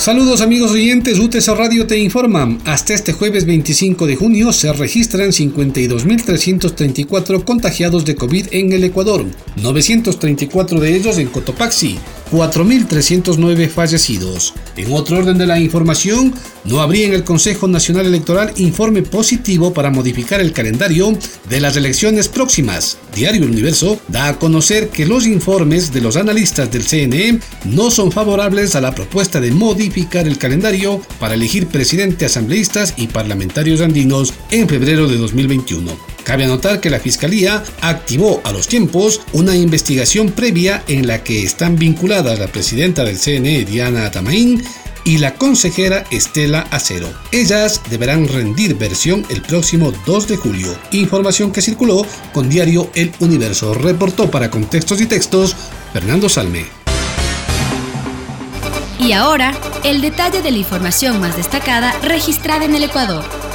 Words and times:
Saludos 0.00 0.40
amigos 0.40 0.70
oyentes, 0.70 1.18
UTS 1.18 1.48
Radio 1.58 1.86
te 1.86 1.98
informa. 1.98 2.56
Hasta 2.64 2.94
este 2.94 3.12
jueves 3.12 3.44
25 3.44 4.06
de 4.06 4.16
junio 4.16 4.50
se 4.50 4.72
registran 4.72 5.28
52.334 5.28 7.44
contagiados 7.44 8.06
de 8.06 8.14
COVID 8.14 8.46
en 8.52 8.72
el 8.72 8.84
Ecuador, 8.84 9.26
934 9.56 10.80
de 10.80 10.96
ellos 10.96 11.18
en 11.18 11.28
Cotopaxi, 11.28 11.98
4.309 12.30 13.68
fallecidos. 13.68 14.54
En 14.76 14.92
otro 14.92 15.18
orden 15.18 15.38
de 15.38 15.46
la 15.46 15.58
información, 15.58 16.34
no 16.64 16.80
habría 16.80 17.06
en 17.06 17.14
el 17.14 17.24
Consejo 17.24 17.68
Nacional 17.68 18.06
Electoral 18.06 18.52
informe 18.56 19.02
positivo 19.02 19.72
para 19.72 19.90
modificar 19.90 20.40
el 20.40 20.52
calendario 20.52 21.16
de 21.48 21.60
las 21.60 21.76
elecciones 21.76 22.28
próximas. 22.28 22.98
Diario 23.14 23.46
Universo 23.46 24.00
da 24.08 24.28
a 24.28 24.38
conocer 24.38 24.88
que 24.88 25.06
los 25.06 25.26
informes 25.26 25.92
de 25.92 26.00
los 26.00 26.16
analistas 26.16 26.70
del 26.70 26.84
CNE 26.84 27.40
no 27.64 27.90
son 27.90 28.12
favorables 28.12 28.76
a 28.76 28.80
la 28.80 28.94
propuesta 28.94 29.40
de 29.40 29.50
modificar 29.50 30.26
el 30.26 30.38
calendario 30.38 31.00
para 31.18 31.34
elegir 31.34 31.66
presidente, 31.66 32.26
asambleístas 32.26 32.94
y 32.96 33.08
parlamentarios 33.08 33.80
andinos 33.80 34.34
en 34.50 34.68
febrero 34.68 35.08
de 35.08 35.16
2021. 35.16 36.09
Cabe 36.24 36.44
anotar 36.44 36.80
que 36.80 36.90
la 36.90 37.00
Fiscalía 37.00 37.62
activó 37.80 38.40
a 38.44 38.52
los 38.52 38.68
tiempos 38.68 39.20
una 39.32 39.56
investigación 39.56 40.30
previa 40.30 40.82
en 40.86 41.06
la 41.06 41.24
que 41.24 41.42
están 41.42 41.76
vinculadas 41.76 42.38
la 42.38 42.46
presidenta 42.46 43.04
del 43.04 43.18
CNE, 43.18 43.64
Diana 43.64 44.06
Atamaín, 44.06 44.62
y 45.04 45.18
la 45.18 45.34
consejera 45.34 46.04
Estela 46.10 46.66
Acero. 46.70 47.08
Ellas 47.32 47.80
deberán 47.88 48.28
rendir 48.28 48.76
versión 48.76 49.24
el 49.30 49.42
próximo 49.42 49.92
2 50.06 50.28
de 50.28 50.36
julio. 50.36 50.76
Información 50.92 51.52
que 51.52 51.62
circuló 51.62 52.06
con 52.32 52.48
diario 52.48 52.90
El 52.94 53.12
Universo. 53.20 53.74
Reportó 53.74 54.30
para 54.30 54.50
Contextos 54.50 55.00
y 55.00 55.06
Textos 55.06 55.56
Fernando 55.92 56.28
Salme. 56.28 56.66
Y 58.98 59.12
ahora, 59.12 59.54
el 59.82 60.02
detalle 60.02 60.42
de 60.42 60.50
la 60.50 60.58
información 60.58 61.20
más 61.20 61.36
destacada 61.36 61.98
registrada 62.02 62.66
en 62.66 62.74
el 62.74 62.84
Ecuador. 62.84 63.49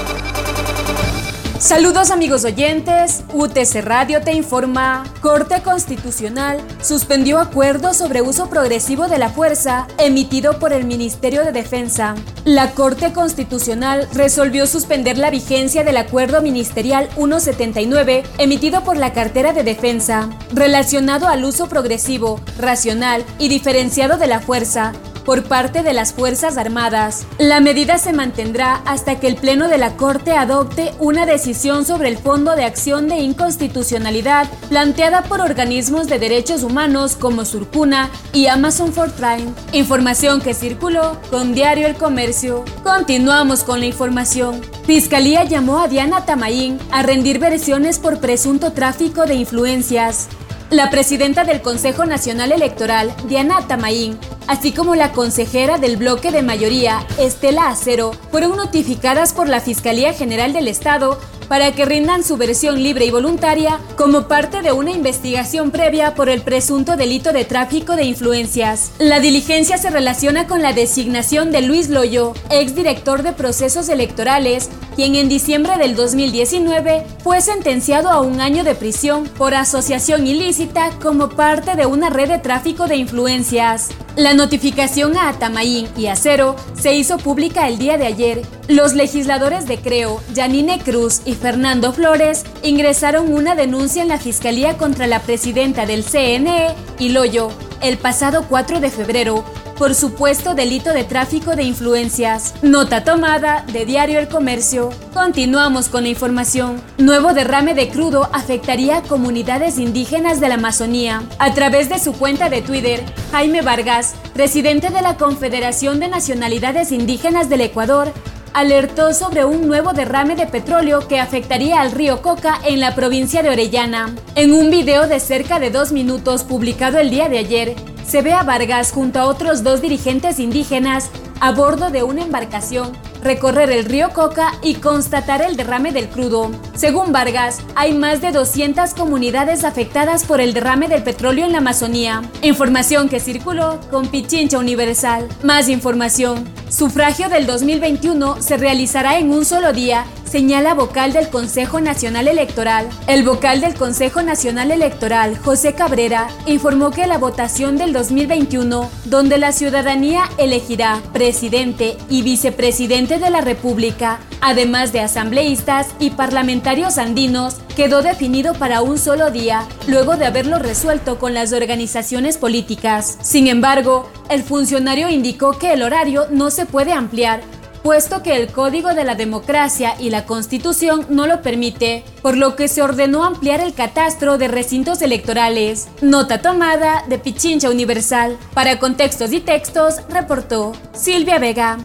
Saludos 1.66 2.11
amigos 2.11 2.45
oyentes, 2.45 3.23
UTC 3.33 3.81
Radio 3.81 4.21
te 4.21 4.33
informa, 4.33 5.03
Corte 5.19 5.63
Constitucional 5.63 6.61
suspendió 6.80 7.39
acuerdo 7.39 7.95
sobre 7.95 8.21
uso 8.21 8.52
progresivo 8.52 9.08
de 9.08 9.17
la 9.17 9.30
fuerza 9.30 9.88
emitido 9.97 10.59
por 10.59 10.73
el 10.73 10.86
Ministerio 10.86 11.43
de 11.43 11.52
Defensa. 11.52 12.13
La 12.43 12.73
Corte 12.73 13.13
Constitucional 13.13 14.08
resolvió 14.13 14.67
suspender 14.67 15.17
la 15.17 15.31
vigencia 15.31 15.83
del 15.83 15.97
Acuerdo 15.97 16.43
Ministerial 16.43 17.09
179 17.16 18.21
emitido 18.38 18.83
por 18.83 18.97
la 18.97 19.11
Cartera 19.13 19.52
de 19.52 19.63
Defensa, 19.63 20.30
relacionado 20.53 21.27
al 21.27 21.43
uso 21.45 21.67
progresivo, 21.67 22.39
racional 22.59 23.25
y 23.39 23.47
diferenciado 23.47 24.19
de 24.19 24.27
la 24.27 24.39
fuerza 24.39 24.93
por 25.25 25.43
parte 25.43 25.81
de 25.81 25.93
las 25.93 26.13
Fuerzas 26.13 26.58
Armadas. 26.58 27.25
La 27.39 27.59
medida 27.59 27.97
se 27.97 28.13
mantendrá 28.13 28.75
hasta 28.86 29.19
que 29.19 29.27
el 29.27 29.36
Pleno 29.36 29.67
de 29.67 29.80
la 29.80 29.97
Corte 29.97 30.33
adopte 30.33 30.93
una 30.99 31.25
decisión 31.25 31.55
sobre 31.56 32.09
el 32.09 32.17
Fondo 32.17 32.53
de 32.53 32.66
Acción 32.66 33.08
de 33.08 33.16
Inconstitucionalidad 33.16 34.50
planteada 34.67 35.23
por 35.23 35.39
organismos 35.39 36.08
de 36.08 36.20
derechos 36.20 36.64
humanos 36.64 37.16
como 37.16 37.45
Surcuna 37.45 38.09
y 38.34 38.48
Amazon 38.48 38.92
Fortran. 38.92 39.56
Información 39.72 40.42
que 40.42 40.53
circuló 40.53 41.17
con 41.31 41.53
Diario 41.53 41.88
El 41.88 41.95
Comercio. 41.95 42.66
Continuamos 42.83 43.64
con 43.64 43.80
la 43.80 43.86
información. 43.86 44.61
Fiscalía 44.86 45.45
llamó 45.45 45.80
a 45.80 45.88
Diana 45.88 46.26
Tamaín 46.26 46.77
a 46.92 47.04
rendir 47.04 47.39
versiones 47.39 47.99
por 47.99 48.20
presunto 48.20 48.73
tráfico 48.73 49.26
de 49.26 49.36
influencias. 49.36 50.27
La 50.72 50.89
presidenta 50.89 51.43
del 51.45 51.61
Consejo 51.61 52.05
Nacional 52.05 52.52
Electoral, 52.52 53.16
Diana 53.27 53.66
Tamaín, 53.67 54.17
así 54.48 54.72
como 54.72 54.95
la 54.95 55.11
consejera 55.11 55.77
del 55.77 55.95
bloque 55.95 56.32
de 56.32 56.42
mayoría, 56.42 57.05
Estela 57.20 57.70
Acero, 57.70 58.11
fueron 58.32 58.58
notificadas 58.58 59.32
por 59.32 59.48
la 59.48 59.61
Fiscalía 59.61 60.11
General 60.14 60.54
del 60.54 60.67
Estado 60.67 61.20
para 61.48 61.72
que 61.72 61.86
rindan 61.86 62.23
su 62.23 62.38
versión 62.38 62.82
libre 62.82 63.06
y 63.06 63.11
voluntaria 63.11 63.80
como 63.95 64.28
parte 64.28 64.61
de 64.61 64.72
una 64.72 64.92
investigación 64.92 65.72
previa 65.72 66.16
por 66.16 66.30
el 66.30 66.42
presunto 66.42 66.98
delito 66.98 67.33
de 67.33 67.45
tráfico 67.45 67.95
de 67.95 68.04
influencias. 68.04 68.92
La 69.00 69.20
diligencia 69.20 69.78
se 69.78 69.89
relaciona 69.89 70.48
con 70.48 70.61
la 70.61 70.73
designación 70.73 71.52
de 71.52 71.61
Luis 71.61 71.89
Loyo, 71.89 72.34
exdirector 72.50 73.23
de 73.23 73.34
procesos 73.34 73.89
electorales, 73.89 74.70
quien 74.95 75.16
en 75.16 75.30
diciembre 75.30 75.78
del 75.78 75.95
2019 75.95 77.05
fue 77.23 77.42
sentenciado 77.42 78.10
a 78.10 78.22
un 78.22 78.42
año 78.42 78.64
de 78.64 78.76
prisión 78.76 79.26
por 79.26 79.54
asociación 79.54 80.28
ilícita 80.28 80.92
como 81.02 81.30
parte 81.30 81.76
de 81.76 81.86
una 81.86 82.10
red 82.10 82.30
de 82.30 82.39
tráfico 82.39 82.88
de 82.88 82.95
influencias. 82.95 83.89
La 84.16 84.34
notificación 84.34 85.17
a 85.17 85.30
Atamaín 85.30 85.88
y 85.98 86.08
Acero 86.08 86.55
se 86.80 86.95
hizo 86.95 87.17
pública 87.17 87.67
el 87.67 87.78
día 87.78 87.98
de 87.98 88.05
ayer. 88.05 88.42
Los 88.67 88.93
legisladores 88.93 89.67
de 89.67 89.77
Creo, 89.77 90.21
Janine 90.36 90.80
Cruz 90.80 91.21
y 91.23 91.36
Fernando 91.36 91.93
Flores 91.93 92.43
ingresaron 92.64 93.31
una 93.31 93.53
denuncia 93.53 94.02
en 94.02 94.08
la 94.08 94.17
Fiscalía 94.17 94.77
contra 94.77 95.05
la 95.05 95.20
presidenta 95.21 95.86
del 95.86 96.03
CNE, 96.03 96.73
Loyo 96.99 97.52
el 97.81 97.98
pasado 97.98 98.45
4 98.49 98.80
de 98.80 98.89
febrero 98.89 99.43
por 99.77 99.93
supuesto 99.93 100.55
delito 100.55 100.93
de 100.93 101.04
tráfico 101.04 101.55
de 101.55 101.64
influencias. 101.64 102.54
Nota 102.61 103.04
tomada 103.04 103.65
de 103.71 103.86
Diario 103.86 104.20
El 104.20 104.30
Comercio. 104.30 104.89
Continuamos 105.14 105.89
con 105.89 106.04
la 106.04 106.09
información. 106.09 106.81
Nuevo 106.98 107.33
derrame 107.33 107.73
de 107.73 107.89
crudo 107.89 108.30
afectaría 108.31 108.98
a 108.98 109.02
comunidades 109.02 109.77
indígenas 109.77 110.39
de 110.39 110.48
la 110.48 110.55
Amazonía. 110.55 111.23
A 111.39 111.54
través 111.54 111.89
de 111.89 111.99
su 111.99 112.14
cuenta 112.14 112.49
de 112.49 112.61
Twitter, 112.61 113.04
Jaime 113.31 113.61
Vargas, 113.61 114.15
presidente 114.33 114.89
de 114.89 115.02
la 115.02 115.17
Confederación 115.17 115.99
de 115.99 116.08
Nacionalidades 116.08 116.92
Indígenas 116.92 117.49
del 117.49 117.61
Ecuador, 117.61 118.14
alertó 118.55 119.14
sobre 119.14 119.43
un 119.43 119.67
nuevo 119.67 119.92
derrame 119.92 120.38
de 120.38 120.48
petróleo 120.48 121.10
que 121.10 121.20
afectaría 121.20 121.82
al 121.82 121.92
río 121.92 122.21
Coca 122.21 122.58
en 122.64 122.80
la 122.80 122.95
provincia 122.95 123.43
de 123.43 123.49
Orellana. 123.49 124.16
En 124.36 124.54
un 124.54 124.71
video 124.71 125.10
de 125.10 125.20
cerca 125.20 125.60
de 125.60 125.71
dos 125.71 125.92
minutos 125.92 126.45
publicado 126.45 126.98
el 126.98 127.10
día 127.10 127.27
de 127.27 127.38
ayer, 127.38 127.76
se 128.07 128.21
ve 128.21 128.31
a 128.31 128.44
Vargas 128.44 128.94
junto 128.94 129.19
a 129.19 129.25
otros 129.25 129.62
dos 129.62 129.81
dirigentes 129.81 130.39
indígenas 130.39 131.10
a 131.42 131.51
bordo 131.51 131.89
de 131.89 132.04
una 132.04 132.21
embarcación, 132.21 132.94
recorrer 133.21 133.71
el 133.71 133.83
río 133.83 134.12
Coca 134.13 134.54
y 134.63 134.75
constatar 134.75 135.42
el 135.42 135.57
derrame 135.57 135.92
del 135.92 136.07
crudo. 136.07 136.50
Según 136.75 137.12
Vargas, 137.12 137.60
hay 137.75 137.94
más 137.94 138.22
de 138.22 138.31
200 138.31 138.94
comunidades 138.94 139.66
afectadas 139.66 140.24
por 140.24 140.39
el 140.39 140.54
derrame 140.54 140.88
del 140.88 141.04
petróleo 141.04 141.45
en 141.45 141.51
la 141.51 141.57
Amazonía. 141.57 142.22
Información 142.42 143.10
que 143.10 143.19
circuló 143.19 143.81
con 143.92 144.07
Pichincha 144.07 144.57
Universal. 144.60 145.27
Más 145.44 145.68
información. 145.68 146.45
Sufragio 146.75 147.30
del 147.30 147.45
2021 147.45 148.41
se 148.41 148.57
realizará 148.57 149.18
en 149.18 149.31
un 149.31 149.45
solo 149.45 149.71
día 149.71 150.03
señala 150.30 150.74
vocal 150.74 151.13
del 151.13 151.30
Consejo 151.30 151.80
Nacional 151.80 152.27
Electoral. 152.27 152.88
El 153.07 153.24
vocal 153.24 153.62
del 153.62 153.75
Consejo 153.75 154.21
Nacional 154.21 154.71
Electoral, 154.71 155.38
José 155.38 155.74
Cabrera, 155.74 156.27
informó 156.45 156.91
que 156.91 157.07
la 157.07 157.18
votación 157.18 157.77
del 157.77 157.94
2021, 157.94 158.89
donde 159.06 159.38
la 159.38 159.51
ciudadanía 159.51 160.30
elegirá 160.38 161.01
presidente 161.13 161.97
y 162.09 162.21
vicepresidente 162.21 163.19
de 163.19 163.30
la 163.30 163.41
República, 163.41 164.19
además 164.41 164.91
de 164.91 165.01
asambleístas 165.01 165.88
y 166.00 166.12
parlamentarios 166.12 166.97
andinos, 166.97 167.57
quedó 167.75 168.01
definido 168.01 168.53
para 168.53 168.81
un 168.81 168.97
solo 168.97 169.31
día, 169.31 169.68
luego 169.88 170.15
de 170.18 170.25
haberlo 170.25 170.59
resuelto 170.59 171.19
con 171.19 171.33
las 171.33 171.53
organizaciones 171.53 172.38
políticas. 172.38 173.18
Sin 173.21 173.48
embargo, 173.48 174.10
el 174.30 174.44
funcionario 174.44 175.10
indicó 175.10 175.57
que 175.57 175.74
el 175.74 175.83
horario 175.83 176.28
no 176.31 176.50
se 176.51 176.66
puede 176.66 176.94
ampliar 176.94 177.42
puesto 177.86 178.24
que 178.24 178.36
el 178.36 178.48
Código 178.48 178.96
de 178.96 179.04
la 179.04 179.14
Democracia 179.14 179.94
y 180.00 180.10
la 180.10 180.26
Constitución 180.26 181.06
no 181.10 181.28
lo 181.28 181.44
permite, 181.44 182.04
por 182.24 182.36
lo 182.36 182.56
que 182.56 182.68
se 182.68 182.82
ordenó 182.82 183.24
ampliar 183.24 183.62
el 183.62 183.76
catastro 183.76 184.40
de 184.40 184.48
recintos 184.48 185.04
electorales. 185.04 185.88
Nota 186.02 186.42
tomada 186.42 187.06
de 187.08 187.20
Pichincha 187.20 187.70
Universal. 187.70 188.38
Para 188.56 188.80
contextos 188.80 189.32
y 189.34 189.40
textos, 189.40 189.98
reportó 190.10 190.72
Silvia 190.94 191.38
Vega. 191.38 191.78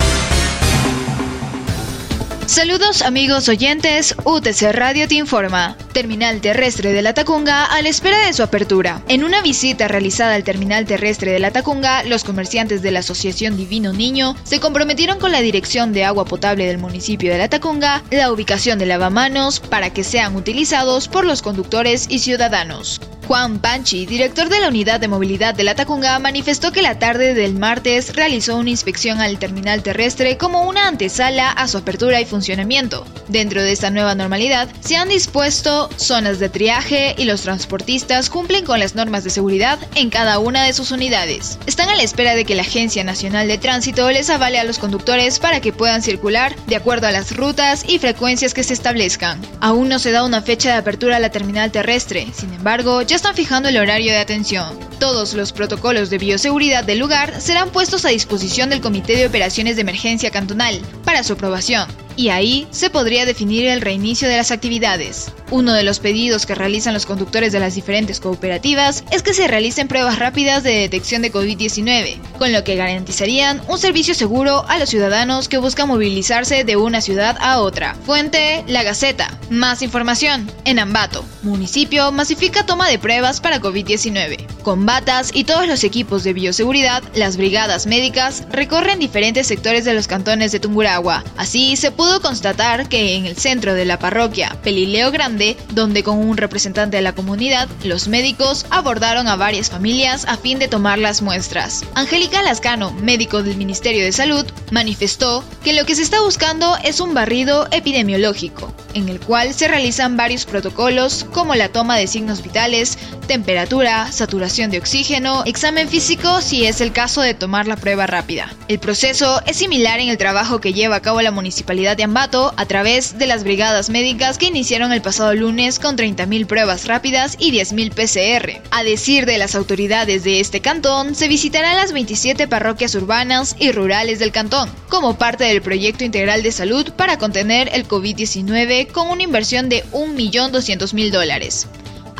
Saludos 2.51 3.03
amigos 3.03 3.49
oyentes, 3.49 4.17
UTC 4.25 4.73
Radio 4.73 5.07
te 5.07 5.15
informa. 5.15 5.77
Terminal 5.93 6.41
terrestre 6.41 6.93
de 6.93 7.01
la 7.01 7.15
Tacunga 7.15 7.65
a 7.65 7.81
la 7.81 7.89
espera 7.89 8.27
de 8.27 8.33
su 8.33 8.43
apertura. 8.43 9.05
En 9.07 9.23
una 9.23 9.41
visita 9.41 9.87
realizada 9.87 10.35
al 10.35 10.43
terminal 10.43 10.85
terrestre 10.85 11.31
de 11.31 11.39
la 11.39 11.53
Tacunga, 11.53 12.03
los 12.03 12.25
comerciantes 12.25 12.83
de 12.83 12.91
la 12.91 12.99
Asociación 12.99 13.57
Divino 13.57 13.93
Niño 13.93 14.35
se 14.43 14.59
comprometieron 14.59 15.21
con 15.21 15.31
la 15.31 15.43
dirección 15.43 15.93
de 15.93 16.05
agua 16.05 16.25
potable 16.25 16.67
del 16.67 16.79
municipio 16.79 17.31
de 17.31 17.39
la 17.39 17.49
Tacunga, 17.49 18.03
la 18.11 18.33
ubicación 18.33 18.81
de 18.81 18.87
lavamanos 18.87 19.61
para 19.61 19.91
que 19.91 20.03
sean 20.03 20.35
utilizados 20.35 21.07
por 21.07 21.25
los 21.25 21.43
conductores 21.43 22.07
y 22.09 22.19
ciudadanos. 22.19 23.01
Juan 23.31 23.61
Panchi, 23.61 24.07
director 24.07 24.49
de 24.49 24.59
la 24.59 24.67
Unidad 24.67 24.99
de 24.99 25.07
Movilidad 25.07 25.55
de 25.55 25.63
la 25.63 25.77
Tacunga, 25.77 26.19
manifestó 26.19 26.73
que 26.73 26.83
la 26.83 26.99
tarde 26.99 27.33
del 27.33 27.55
martes 27.55 28.17
realizó 28.17 28.57
una 28.57 28.71
inspección 28.71 29.21
al 29.21 29.39
terminal 29.39 29.85
terrestre 29.85 30.37
como 30.37 30.63
una 30.63 30.89
antesala 30.89 31.49
a 31.49 31.69
su 31.69 31.79
apertura 31.79 32.21
y 32.21 32.25
funcionamiento. 32.25 33.07
Dentro 33.29 33.63
de 33.63 33.71
esta 33.71 33.91
nueva 33.91 34.17
normalidad, 34.17 34.69
se 34.81 34.97
han 34.97 35.11
dispuesto 35.11 35.89
zonas 35.95 36.41
de 36.41 36.49
triaje 36.49 37.15
y 37.19 37.25
los 37.25 37.43
transportistas 37.43 38.31
cumplen 38.31 38.65
con 38.65 38.81
las 38.81 38.97
normas 38.97 39.23
de 39.23 39.31
seguridad 39.31 39.79
en 39.95 40.11
cada 40.11 40.41
una 40.41 40.65
de 40.65 40.73
sus 40.73 40.91
unidades. 40.91 41.57
Están 41.69 41.89
a 41.89 41.95
la 41.95 42.03
espera 42.03 42.35
de 42.35 42.45
que 42.45 42.57
la 42.57 42.63
Agencia 42.63 43.05
Nacional 43.05 43.47
de 43.47 43.59
Tránsito 43.59 44.11
les 44.11 44.29
avale 44.29 44.59
a 44.59 44.65
los 44.65 44.81
conductores 44.81 45.39
para 45.39 45.61
que 45.61 45.73
puedan 45.73 46.03
circular 46.03 46.57
de 46.67 46.75
acuerdo 46.75 47.07
a 47.07 47.13
las 47.13 47.37
rutas 47.37 47.85
y 47.87 48.01
frecuencias 48.01 48.55
que 48.55 48.65
se 48.65 48.75
establezcan. 48.75 49.41
Aún 49.61 49.89
no 49.89 50.01
se 50.01 50.11
da 50.11 50.25
una 50.25 50.43
fecha 50.43 50.73
de 50.73 50.79
apertura 50.79 51.19
a 51.19 51.21
la 51.21 51.31
terminal 51.31 51.71
terrestre, 51.71 52.27
sin 52.35 52.53
embargo, 52.55 53.03
ya 53.03 53.20
están 53.21 53.37
fijando 53.37 53.69
el 53.69 53.77
horario 53.77 54.13
de 54.13 54.19
atención. 54.19 54.79
Todos 54.99 55.35
los 55.35 55.53
protocolos 55.53 56.09
de 56.09 56.17
bioseguridad 56.17 56.85
del 56.85 57.01
lugar 57.01 57.39
serán 57.39 57.69
puestos 57.69 58.07
a 58.07 58.09
disposición 58.09 58.71
del 58.71 58.81
Comité 58.81 59.15
de 59.15 59.27
Operaciones 59.27 59.77
de 59.77 59.83
Emergencia 59.83 60.31
Cantonal 60.31 60.81
para 61.05 61.23
su 61.23 61.35
aprobación 61.35 61.87
y 62.17 62.31
ahí 62.31 62.67
se 62.71 62.89
podría 62.89 63.27
definir 63.27 63.67
el 63.67 63.83
reinicio 63.83 64.27
de 64.27 64.39
las 64.39 64.51
actividades. 64.51 65.33
Uno 65.51 65.73
de 65.73 65.83
los 65.83 65.99
pedidos 65.99 66.47
que 66.47 66.55
realizan 66.55 66.95
los 66.95 67.07
conductores 67.07 67.53
de 67.53 67.59
las 67.59 67.75
diferentes 67.75 68.21
cooperativas 68.21 69.03
es 69.11 69.25
que 69.25 69.35
se 69.35 69.49
realicen 69.49 69.89
pruebas 69.89 70.21
rápidas 70.21 70.63
de 70.63 70.75
detección 70.75 71.23
de 71.23 71.33
COVID-19, 71.33 72.21
con 72.39 72.53
lo 72.53 72.63
que 72.63 72.77
garantizarían 72.77 73.61
un 73.67 73.77
servicio 73.79 74.15
seguro 74.15 74.65
a 74.69 74.79
los 74.79 74.89
ciudadanos 74.89 75.49
que 75.49 75.59
buscan 75.59 75.89
movilizarse 75.89 76.63
de 76.63 76.77
una 76.77 77.01
ciudad 77.01 77.37
a 77.41 77.61
otra. 77.61 77.97
Fuente, 78.07 78.63
La 78.69 78.85
Gaceta. 78.85 79.37
Más 79.51 79.83
información. 79.83 80.49
En 80.65 80.79
Ambato, 80.79 81.25
municipio 81.43 82.13
masifica 82.13 82.65
toma 82.65 82.89
de 82.89 83.01
pruebas 83.01 83.41
para 83.41 83.61
COVID-19. 83.61 84.47
Con 84.63 84.87
batas 84.87 85.33
y 85.35 85.43
todos 85.43 85.67
los 85.67 85.83
equipos 85.83 86.23
de 86.23 86.33
bioseguridad, 86.33 87.03
las 87.15 87.37
brigadas 87.37 87.87
médicas 87.87 88.45
recorren 88.53 89.01
diferentes 89.01 89.49
sectores 89.49 89.85
de 89.85 89.95
los 89.95 90.07
cantones 90.07 90.53
de 90.53 90.61
Tunguragua. 90.61 91.25
Así 91.37 91.75
se 91.75 91.91
pudo 91.91 92.21
constatar 92.21 92.89
que 92.89 93.17
en 93.17 93.27
el 93.27 93.37
centro 93.37 93.75
de 93.75 93.85
la 93.85 93.99
parroquia 93.99 94.57
Pelileo 94.63 95.11
Grande, 95.11 95.40
donde 95.73 96.03
con 96.03 96.19
un 96.19 96.37
representante 96.37 96.97
de 96.97 97.03
la 97.03 97.15
comunidad, 97.15 97.69
los 97.85 98.09
médicos 98.09 98.67
abordaron 98.71 99.29
a 99.29 99.37
varias 99.37 99.71
familias 99.71 100.25
a 100.27 100.37
fin 100.37 100.59
de 100.59 100.69
tomar 100.69 100.99
las 100.99 101.23
muestras. 101.23 101.85
Angélica 101.95 102.43
Lascano, 102.43 102.93
médico 102.93 103.43
del 103.43 103.57
Ministerio 103.57 104.05
de 104.05 104.13
Salud, 104.13 104.45
manifestó 104.71 105.45
que 105.65 105.73
lo 105.73 105.85
que 105.85 105.95
se 105.95 106.03
está 106.03 106.21
buscando 106.21 106.77
es 106.85 107.01
un 107.01 107.15
barrido 107.15 107.69
epidemiológico, 107.71 108.73
en 108.95 109.09
el 109.09 109.21
cual 109.21 109.55
se 109.55 109.69
realizan 109.69 110.17
varios 110.17 110.45
protocolos 110.45 111.25
como 111.33 111.55
la 111.55 111.71
toma 111.71 111.97
de 111.97 112.07
signos 112.07 112.43
vitales, 112.43 112.99
temperatura, 113.27 114.11
saturación 114.13 114.71
de 114.71 114.79
oxígeno, 114.79 115.45
examen 115.47 115.89
físico 115.89 116.41
si 116.41 116.67
es 116.67 116.81
el 116.81 116.93
caso 116.93 117.21
de 117.21 117.35
tomar 117.35 117.67
la 117.67 117.77
prueba 117.77 118.07
rápida. 118.07 118.55
El 118.69 118.79
proceso 118.79 119.41
es 119.47 119.57
similar 119.57 120.01
en 120.01 120.09
el 120.09 120.19
trabajo 120.19 120.61
que 120.61 120.73
lleva 120.73 120.97
a 120.97 121.03
cabo 121.03 121.23
la 121.23 121.31
municipalidad 121.31 121.97
de 121.97 122.05
Ambato 122.05 122.53
a 122.57 122.67
través 122.67 123.19
de 123.19 123.27
las 123.27 123.45
brigadas 123.45 123.91
médicas 123.91 124.39
que 124.39 124.47
iniciaron 124.47 124.93
el 124.93 125.03
pasado 125.03 125.30
lunes 125.35 125.79
con 125.79 125.97
30.000 125.97 126.47
pruebas 126.47 126.87
rápidas 126.87 127.37
y 127.39 127.53
10.000 127.53 127.93
PCR. 127.93 128.63
A 128.71 128.83
decir 128.83 129.27
de 129.27 129.39
las 129.39 129.55
autoridades 129.55 130.25
de 130.25 130.41
este 130.41 130.61
cantón, 130.61 131.15
se 131.15 131.29
visitarán 131.29 131.77
las 131.77 131.93
27 131.93 132.49
parroquias 132.49 132.95
urbanas 132.95 133.57
y 133.59 133.73
rurales 133.73 134.19
del 134.19 134.33
cantón, 134.33 134.71
como 134.89 135.17
parte 135.19 135.45
del 135.45 135.63
proyecto 135.63 136.05
integral 136.05 136.43
de 136.43 136.53
salud 136.53 136.93
para 136.93 137.19
contener 137.19 137.71
el 137.73 137.87
COVID-19 137.87 138.89
con 138.93 139.09
una 139.09 139.23
inversión 139.23 139.69
de 139.69 139.85
1.200.000 139.93 141.11
dólares. 141.11 141.67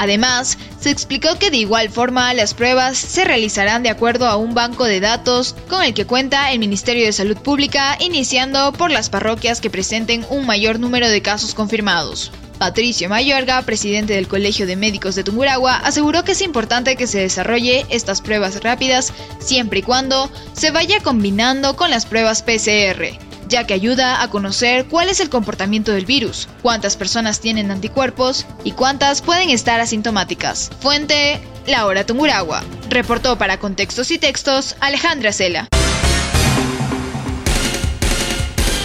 Además, 0.01 0.57
se 0.81 0.89
explicó 0.89 1.39
que 1.39 1.51
de 1.51 1.59
igual 1.59 1.91
forma 1.91 2.33
las 2.33 2.55
pruebas 2.55 2.97
se 2.97 3.23
realizarán 3.23 3.83
de 3.83 3.91
acuerdo 3.91 4.27
a 4.27 4.37
un 4.37 4.55
banco 4.55 4.85
de 4.85 4.99
datos 4.99 5.55
con 5.69 5.83
el 5.83 5.93
que 5.93 6.07
cuenta 6.07 6.53
el 6.53 6.59
Ministerio 6.59 7.05
de 7.05 7.13
Salud 7.13 7.37
Pública, 7.37 7.99
iniciando 8.01 8.73
por 8.73 8.91
las 8.91 9.11
parroquias 9.11 9.61
que 9.61 9.69
presenten 9.69 10.25
un 10.31 10.47
mayor 10.47 10.81
número 10.81 11.07
de 11.07 11.21
casos 11.21 11.55
confirmados. 11.55 12.33
Patricio 12.61 13.09
Mayorga, 13.09 13.63
presidente 13.63 14.13
del 14.13 14.29
Colegio 14.29 14.67
de 14.67 14.77
Médicos 14.77 15.15
de 15.15 15.25
Tumuragua, 15.25 15.77
aseguró 15.77 16.25
que 16.25 16.33
es 16.33 16.43
importante 16.43 16.95
que 16.95 17.07
se 17.07 17.19
desarrolle 17.19 17.87
estas 17.89 18.21
pruebas 18.21 18.63
rápidas 18.63 19.15
siempre 19.39 19.79
y 19.79 19.83
cuando 19.83 20.31
se 20.53 20.71
vaya 20.71 21.01
combinando 21.01 21.75
con 21.75 21.91
las 21.91 22.05
pruebas 22.05 22.43
PCR 22.43 23.19
ya 23.49 23.67
que 23.67 23.75
ayuda 23.75 24.23
a 24.23 24.29
conocer 24.29 24.87
cuál 24.87 25.09
es 25.09 25.19
el 25.19 25.31
comportamiento 25.31 25.91
del 25.91 26.05
virus, 26.05 26.49
cuántas 26.63 26.97
personas 26.97 27.41
tienen 27.41 27.71
anticuerpos 27.71 28.47
y 28.63 28.73
cuántas 28.73 29.23
pueden 29.23 29.51
estar 29.51 29.81
asintomáticas. 29.81 30.71
Fuente, 30.81 31.41
Laura 31.67 32.07
Tunguragua. 32.07 32.63
Reportó 32.91 33.39
para 33.39 33.59
Contextos 33.59 34.13
y 34.13 34.19
Textos 34.19 34.77
Alejandra 34.81 35.33
Cela. 35.33 35.69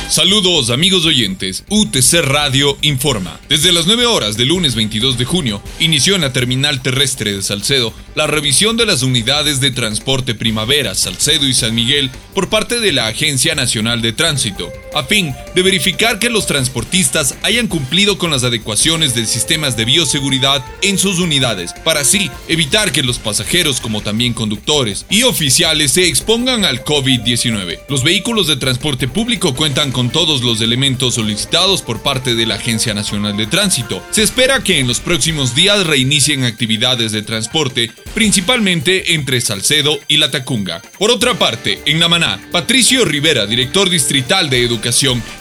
Saludos 0.07 0.69
amigos 0.69 1.03
oyentes, 1.05 1.63
UTC 1.67 2.21
Radio 2.21 2.77
informa. 2.83 3.39
Desde 3.49 3.71
las 3.71 3.87
9 3.87 4.05
horas 4.05 4.37
del 4.37 4.49
lunes 4.49 4.75
22 4.75 5.17
de 5.17 5.25
junio 5.25 5.63
inició 5.79 6.13
en 6.13 6.21
la 6.21 6.31
terminal 6.31 6.81
terrestre 6.83 7.33
de 7.33 7.41
Salcedo 7.41 7.91
la 8.13 8.27
revisión 8.27 8.77
de 8.77 8.85
las 8.85 9.01
unidades 9.01 9.59
de 9.61 9.71
transporte 9.71 10.35
Primavera, 10.35 10.93
Salcedo 10.93 11.47
y 11.47 11.55
San 11.55 11.73
Miguel 11.73 12.11
por 12.35 12.49
parte 12.49 12.79
de 12.79 12.91
la 12.91 13.07
Agencia 13.07 13.55
Nacional 13.55 14.03
de 14.03 14.13
Tránsito, 14.13 14.71
a 14.95 15.03
fin 15.03 15.35
de 15.53 15.61
verificar 15.61 16.17
que 16.17 16.29
los 16.29 16.47
transportistas 16.47 17.35
hayan 17.43 17.67
cumplido 17.67 18.17
con 18.17 18.31
las 18.31 18.43
adecuaciones 18.43 19.13
de 19.13 19.25
sistemas 19.25 19.77
de 19.77 19.85
bioseguridad 19.85 20.63
en 20.81 20.97
sus 20.97 21.19
unidades, 21.19 21.73
para 21.83 21.99
así 21.99 22.31
evitar 22.47 22.91
que 22.91 23.03
los 23.03 23.19
pasajeros 23.19 23.81
como 23.81 24.01
también 24.01 24.33
conductores 24.33 25.05
y 25.09 25.23
oficiales 25.23 25.91
se 25.91 26.07
expongan 26.07 26.63
al 26.63 26.83
COVID-19. 26.83 27.79
Los 27.89 28.03
vehículos 28.03 28.47
de 28.47 28.55
transporte 28.55 29.07
público 29.07 29.53
cuentan 29.53 29.91
con 29.91 30.09
todos 30.09 30.41
los 30.41 30.61
elementos 30.61 31.15
solicitados 31.15 31.81
por 31.81 32.01
parte 32.01 32.33
de 32.33 32.45
la 32.45 32.55
Agencia 32.55 32.93
Nacional 32.93 33.35
de 33.35 33.47
Tránsito. 33.47 34.01
Se 34.11 34.23
espera 34.23 34.63
que 34.63 34.79
en 34.79 34.87
los 34.87 35.01
próximos 35.01 35.55
días 35.55 35.85
reinicien 35.85 36.45
actividades 36.45 37.11
de 37.11 37.21
transporte, 37.21 37.91
principalmente 38.13 39.13
entre 39.13 39.41
Salcedo 39.41 39.99
y 40.07 40.17
La 40.17 40.31
Tacunga. 40.31 40.81
Por 40.97 41.11
otra 41.11 41.33
parte, 41.33 41.81
en 41.85 41.99
Namaná, 41.99 42.39
Patricio 42.51 43.03
Rivera, 43.03 43.45
director 43.45 43.89
distrital 43.89 44.49
de 44.49 44.63
Educación, 44.63 44.84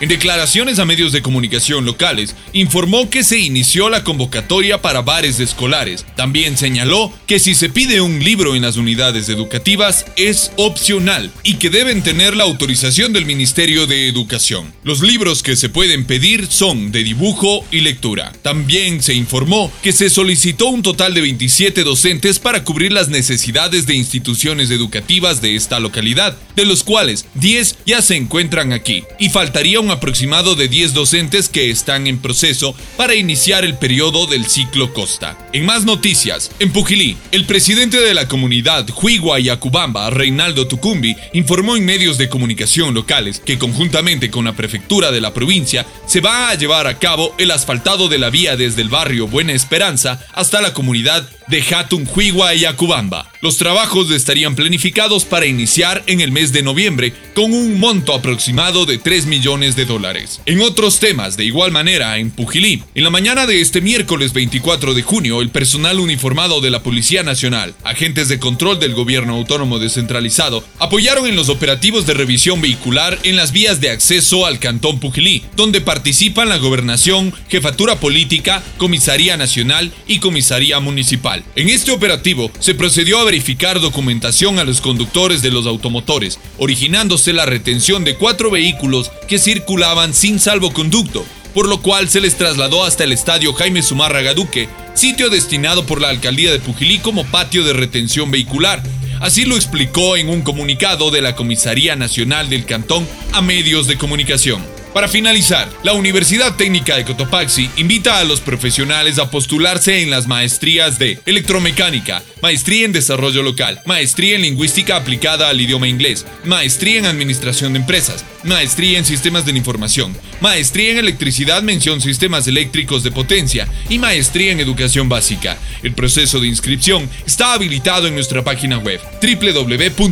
en 0.00 0.08
declaraciones 0.08 0.78
a 0.78 0.84
medios 0.84 1.12
de 1.12 1.22
comunicación 1.22 1.84
locales, 1.84 2.34
informó 2.52 3.10
que 3.10 3.22
se 3.22 3.38
inició 3.38 3.90
la 3.90 4.04
convocatoria 4.04 4.80
para 4.80 5.02
bares 5.02 5.38
escolares. 5.38 6.06
También 6.16 6.56
señaló 6.56 7.12
que 7.26 7.38
si 7.38 7.54
se 7.54 7.68
pide 7.68 8.00
un 8.00 8.24
libro 8.24 8.54
en 8.54 8.62
las 8.62 8.76
unidades 8.76 9.28
educativas 9.28 10.06
es 10.16 10.52
opcional 10.56 11.30
y 11.42 11.54
que 11.54 11.70
deben 11.70 12.02
tener 12.02 12.36
la 12.36 12.44
autorización 12.44 13.12
del 13.12 13.26
Ministerio 13.26 13.86
de 13.86 14.08
Educación. 14.08 14.72
Los 14.82 15.02
libros 15.02 15.42
que 15.42 15.56
se 15.56 15.68
pueden 15.68 16.06
pedir 16.06 16.46
son 16.50 16.90
de 16.90 17.04
dibujo 17.04 17.64
y 17.70 17.80
lectura. 17.80 18.32
También 18.42 19.02
se 19.02 19.14
informó 19.14 19.70
que 19.82 19.92
se 19.92 20.08
solicitó 20.08 20.68
un 20.68 20.82
total 20.82 21.12
de 21.14 21.20
27 21.20 21.84
docentes 21.84 22.38
para 22.38 22.64
cubrir 22.64 22.92
las 22.92 23.08
necesidades 23.08 23.86
de 23.86 23.94
instituciones 23.94 24.70
educativas 24.70 25.42
de 25.42 25.56
esta 25.56 25.80
localidad, 25.80 26.36
de 26.56 26.64
los 26.64 26.82
cuales 26.82 27.26
10 27.34 27.78
ya 27.86 28.02
se 28.02 28.16
encuentran 28.16 28.72
aquí, 28.72 29.04
faltaría 29.34 29.80
un 29.80 29.90
aproximado 29.90 30.54
de 30.54 30.68
10 30.68 30.94
docentes 30.94 31.48
que 31.48 31.68
están 31.68 32.06
en 32.06 32.20
proceso 32.20 32.72
para 32.96 33.16
iniciar 33.16 33.64
el 33.64 33.76
periodo 33.76 34.28
del 34.28 34.46
ciclo 34.46 34.94
Costa. 34.94 35.36
En 35.52 35.66
más 35.66 35.84
noticias, 35.84 36.52
en 36.60 36.70
Pujilí, 36.70 37.16
el 37.32 37.44
presidente 37.44 38.00
de 38.00 38.14
la 38.14 38.28
comunidad 38.28 38.86
Huigua 39.02 39.40
y 39.40 39.48
Acubamba, 39.48 40.08
Reinaldo 40.10 40.68
Tucumbi, 40.68 41.16
informó 41.32 41.76
en 41.76 41.84
medios 41.84 42.16
de 42.16 42.28
comunicación 42.28 42.94
locales 42.94 43.40
que 43.40 43.58
conjuntamente 43.58 44.30
con 44.30 44.44
la 44.44 44.52
prefectura 44.52 45.10
de 45.10 45.20
la 45.20 45.34
provincia, 45.34 45.84
se 46.06 46.20
va 46.20 46.50
a 46.50 46.54
llevar 46.54 46.86
a 46.86 47.00
cabo 47.00 47.34
el 47.36 47.50
asfaltado 47.50 48.08
de 48.08 48.18
la 48.18 48.30
vía 48.30 48.56
desde 48.56 48.82
el 48.82 48.88
barrio 48.88 49.26
Buena 49.26 49.52
Esperanza 49.52 50.24
hasta 50.32 50.62
la 50.62 50.72
comunidad 50.74 51.28
de 51.48 51.62
Jatunjuigua 51.62 52.54
y 52.54 52.64
Acubamba. 52.64 53.30
Los 53.40 53.58
trabajos 53.58 54.10
estarían 54.10 54.54
planificados 54.54 55.24
para 55.24 55.46
iniciar 55.46 56.02
en 56.06 56.20
el 56.20 56.32
mes 56.32 56.52
de 56.52 56.62
noviembre 56.62 57.12
con 57.34 57.52
un 57.52 57.78
monto 57.78 58.14
aproximado 58.14 58.86
de 58.86 58.98
3 58.98 59.26
millones 59.26 59.76
de 59.76 59.84
dólares. 59.84 60.40
En 60.46 60.60
otros 60.60 60.98
temas, 60.98 61.36
de 61.36 61.44
igual 61.44 61.70
manera, 61.70 62.16
en 62.18 62.30
Pujilí, 62.30 62.82
en 62.94 63.04
la 63.04 63.10
mañana 63.10 63.46
de 63.46 63.60
este 63.60 63.80
miércoles 63.80 64.32
24 64.32 64.94
de 64.94 65.02
junio, 65.02 65.42
el 65.42 65.50
personal 65.50 66.00
uniformado 66.00 66.60
de 66.60 66.70
la 66.70 66.82
Policía 66.82 67.22
Nacional, 67.22 67.74
agentes 67.84 68.28
de 68.28 68.38
control 68.38 68.80
del 68.80 68.94
gobierno 68.94 69.34
autónomo 69.34 69.78
descentralizado, 69.78 70.64
apoyaron 70.78 71.26
en 71.26 71.36
los 71.36 71.48
operativos 71.48 72.06
de 72.06 72.14
revisión 72.14 72.60
vehicular 72.60 73.18
en 73.24 73.36
las 73.36 73.52
vías 73.52 73.80
de 73.80 73.90
acceso 73.90 74.46
al 74.46 74.58
Cantón 74.58 75.00
Pujilí, 75.00 75.44
donde 75.56 75.80
participan 75.80 76.48
la 76.48 76.58
gobernación, 76.58 77.34
jefatura 77.48 78.00
política, 78.00 78.62
comisaría 78.78 79.36
nacional 79.36 79.92
y 80.06 80.18
comisaría 80.18 80.80
municipal. 80.80 81.33
En 81.56 81.68
este 81.68 81.90
operativo 81.90 82.50
se 82.60 82.74
procedió 82.74 83.18
a 83.18 83.24
verificar 83.24 83.80
documentación 83.80 84.58
a 84.58 84.64
los 84.64 84.80
conductores 84.80 85.42
de 85.42 85.50
los 85.50 85.66
automotores, 85.66 86.38
originándose 86.58 87.32
la 87.32 87.46
retención 87.46 88.04
de 88.04 88.16
cuatro 88.16 88.50
vehículos 88.50 89.10
que 89.26 89.38
circulaban 89.38 90.14
sin 90.14 90.38
salvoconducto 90.38 91.24
por 91.54 91.68
lo 91.68 91.80
cual 91.80 92.08
se 92.08 92.20
les 92.20 92.36
trasladó 92.36 92.84
hasta 92.84 93.04
el 93.04 93.12
estadio 93.12 93.54
Jaime 93.54 93.80
Zumárraga 93.80 94.34
Duque, 94.34 94.68
sitio 94.94 95.30
destinado 95.30 95.86
por 95.86 96.00
la 96.00 96.08
alcaldía 96.08 96.50
de 96.50 96.58
Pujilí 96.58 96.98
como 96.98 97.24
patio 97.24 97.62
de 97.62 97.72
retención 97.72 98.32
vehicular. 98.32 98.82
Así 99.20 99.44
lo 99.44 99.54
explicó 99.54 100.16
en 100.16 100.28
un 100.28 100.42
comunicado 100.42 101.12
de 101.12 101.22
la 101.22 101.36
Comisaría 101.36 101.94
Nacional 101.94 102.50
del 102.50 102.66
Cantón 102.66 103.06
a 103.32 103.40
medios 103.40 103.86
de 103.86 103.96
comunicación. 103.96 104.73
Para 104.94 105.08
finalizar, 105.08 105.68
la 105.82 105.92
Universidad 105.92 106.54
Técnica 106.54 106.94
de 106.94 107.04
Cotopaxi 107.04 107.68
invita 107.78 108.20
a 108.20 108.24
los 108.24 108.40
profesionales 108.40 109.18
a 109.18 109.28
postularse 109.28 110.02
en 110.02 110.10
las 110.10 110.28
maestrías 110.28 111.00
de 111.00 111.18
electromecánica, 111.26 112.22
maestría 112.44 112.84
en 112.84 112.92
desarrollo 112.92 113.42
local, 113.42 113.80
maestría 113.86 114.34
en 114.34 114.42
lingüística 114.42 114.96
aplicada 114.96 115.48
al 115.48 115.58
idioma 115.58 115.88
inglés, 115.88 116.26
maestría 116.44 116.98
en 116.98 117.06
administración 117.06 117.72
de 117.72 117.78
empresas, 117.78 118.22
maestría 118.42 118.98
en 118.98 119.06
sistemas 119.06 119.46
de 119.46 119.52
la 119.52 119.58
información, 119.58 120.14
maestría 120.42 120.90
en 120.90 120.98
electricidad 120.98 121.62
mención 121.62 122.02
sistemas 122.02 122.46
eléctricos 122.46 123.02
de 123.02 123.12
potencia 123.12 123.66
y 123.88 123.98
maestría 123.98 124.52
en 124.52 124.60
educación 124.60 125.08
básica. 125.08 125.56
El 125.82 125.94
proceso 125.94 126.38
de 126.38 126.48
inscripción 126.48 127.08
está 127.26 127.54
habilitado 127.54 128.08
en 128.08 128.14
nuestra 128.14 128.44
página 128.44 128.76
web 128.76 129.00
www.utc.edu.es. 129.22 130.04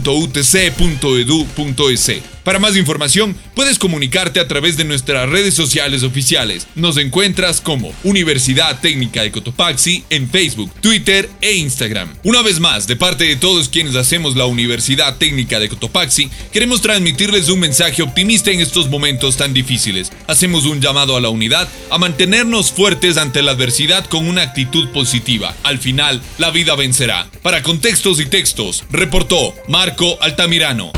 Para 2.44 2.58
más 2.58 2.76
información, 2.76 3.36
puedes 3.54 3.78
comunicarte 3.78 4.40
a 4.40 4.48
través 4.48 4.76
de 4.76 4.84
nuestras 4.84 5.28
redes 5.28 5.54
sociales 5.54 6.02
oficiales. 6.02 6.66
Nos 6.74 6.96
encuentras 6.96 7.60
como 7.60 7.94
Universidad 8.02 8.80
Técnica 8.80 9.22
de 9.22 9.30
Cotopaxi 9.30 10.02
en 10.10 10.28
Facebook, 10.28 10.72
Twitter 10.80 11.30
e 11.40 11.54
Instagram. 11.54 12.08
Una 12.24 12.42
vez 12.42 12.60
más, 12.60 12.86
de 12.86 12.96
parte 12.96 13.24
de 13.24 13.36
todos 13.36 13.68
quienes 13.68 13.96
hacemos 13.96 14.36
la 14.36 14.46
Universidad 14.46 15.16
Técnica 15.16 15.58
de 15.58 15.68
Cotopaxi, 15.68 16.30
queremos 16.52 16.80
transmitirles 16.80 17.48
un 17.48 17.60
mensaje 17.60 18.02
optimista 18.02 18.50
en 18.50 18.60
estos 18.60 18.88
momentos 18.88 19.36
tan 19.36 19.52
difíciles. 19.52 20.12
Hacemos 20.28 20.64
un 20.64 20.80
llamado 20.80 21.16
a 21.16 21.20
la 21.20 21.30
unidad, 21.30 21.68
a 21.90 21.98
mantenernos 21.98 22.70
fuertes 22.70 23.16
ante 23.16 23.42
la 23.42 23.52
adversidad 23.52 24.06
con 24.06 24.28
una 24.28 24.42
actitud 24.42 24.88
positiva. 24.90 25.54
Al 25.64 25.78
final, 25.78 26.22
la 26.38 26.50
vida 26.50 26.76
vencerá. 26.76 27.28
Para 27.42 27.62
contextos 27.62 28.20
y 28.20 28.26
textos, 28.26 28.84
reportó 28.90 29.54
Marco 29.68 30.16
Altamirano 30.22 30.92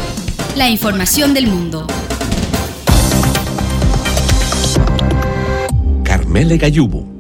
la 0.57 0.69
información 0.69 1.35
del 1.35 1.49
mundo. 1.49 1.87
Carmele 6.05 6.59
Gallubo. 6.59 7.14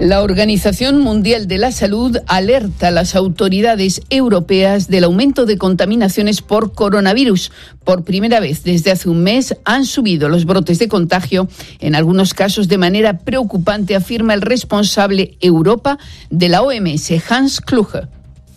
La 0.00 0.22
Organización 0.22 1.00
Mundial 1.00 1.48
de 1.48 1.56
la 1.56 1.72
Salud 1.72 2.18
alerta 2.26 2.88
a 2.88 2.90
las 2.90 3.16
autoridades 3.16 4.02
europeas 4.10 4.88
del 4.88 5.04
aumento 5.04 5.46
de 5.46 5.56
contaminaciones 5.56 6.42
por 6.42 6.74
coronavirus. 6.74 7.50
Por 7.82 8.04
primera 8.04 8.38
vez 8.38 8.62
desde 8.62 8.90
hace 8.90 9.08
un 9.08 9.22
mes 9.22 9.56
han 9.64 9.86
subido 9.86 10.28
los 10.28 10.44
brotes 10.44 10.78
de 10.78 10.88
contagio, 10.88 11.48
en 11.80 11.94
algunos 11.94 12.34
casos 12.34 12.68
de 12.68 12.76
manera 12.76 13.20
preocupante, 13.20 13.96
afirma 13.96 14.34
el 14.34 14.42
responsable 14.42 15.38
Europa 15.40 15.98
de 16.28 16.50
la 16.50 16.60
OMS, 16.60 17.12
Hans 17.30 17.62
Kluge. 17.62 18.02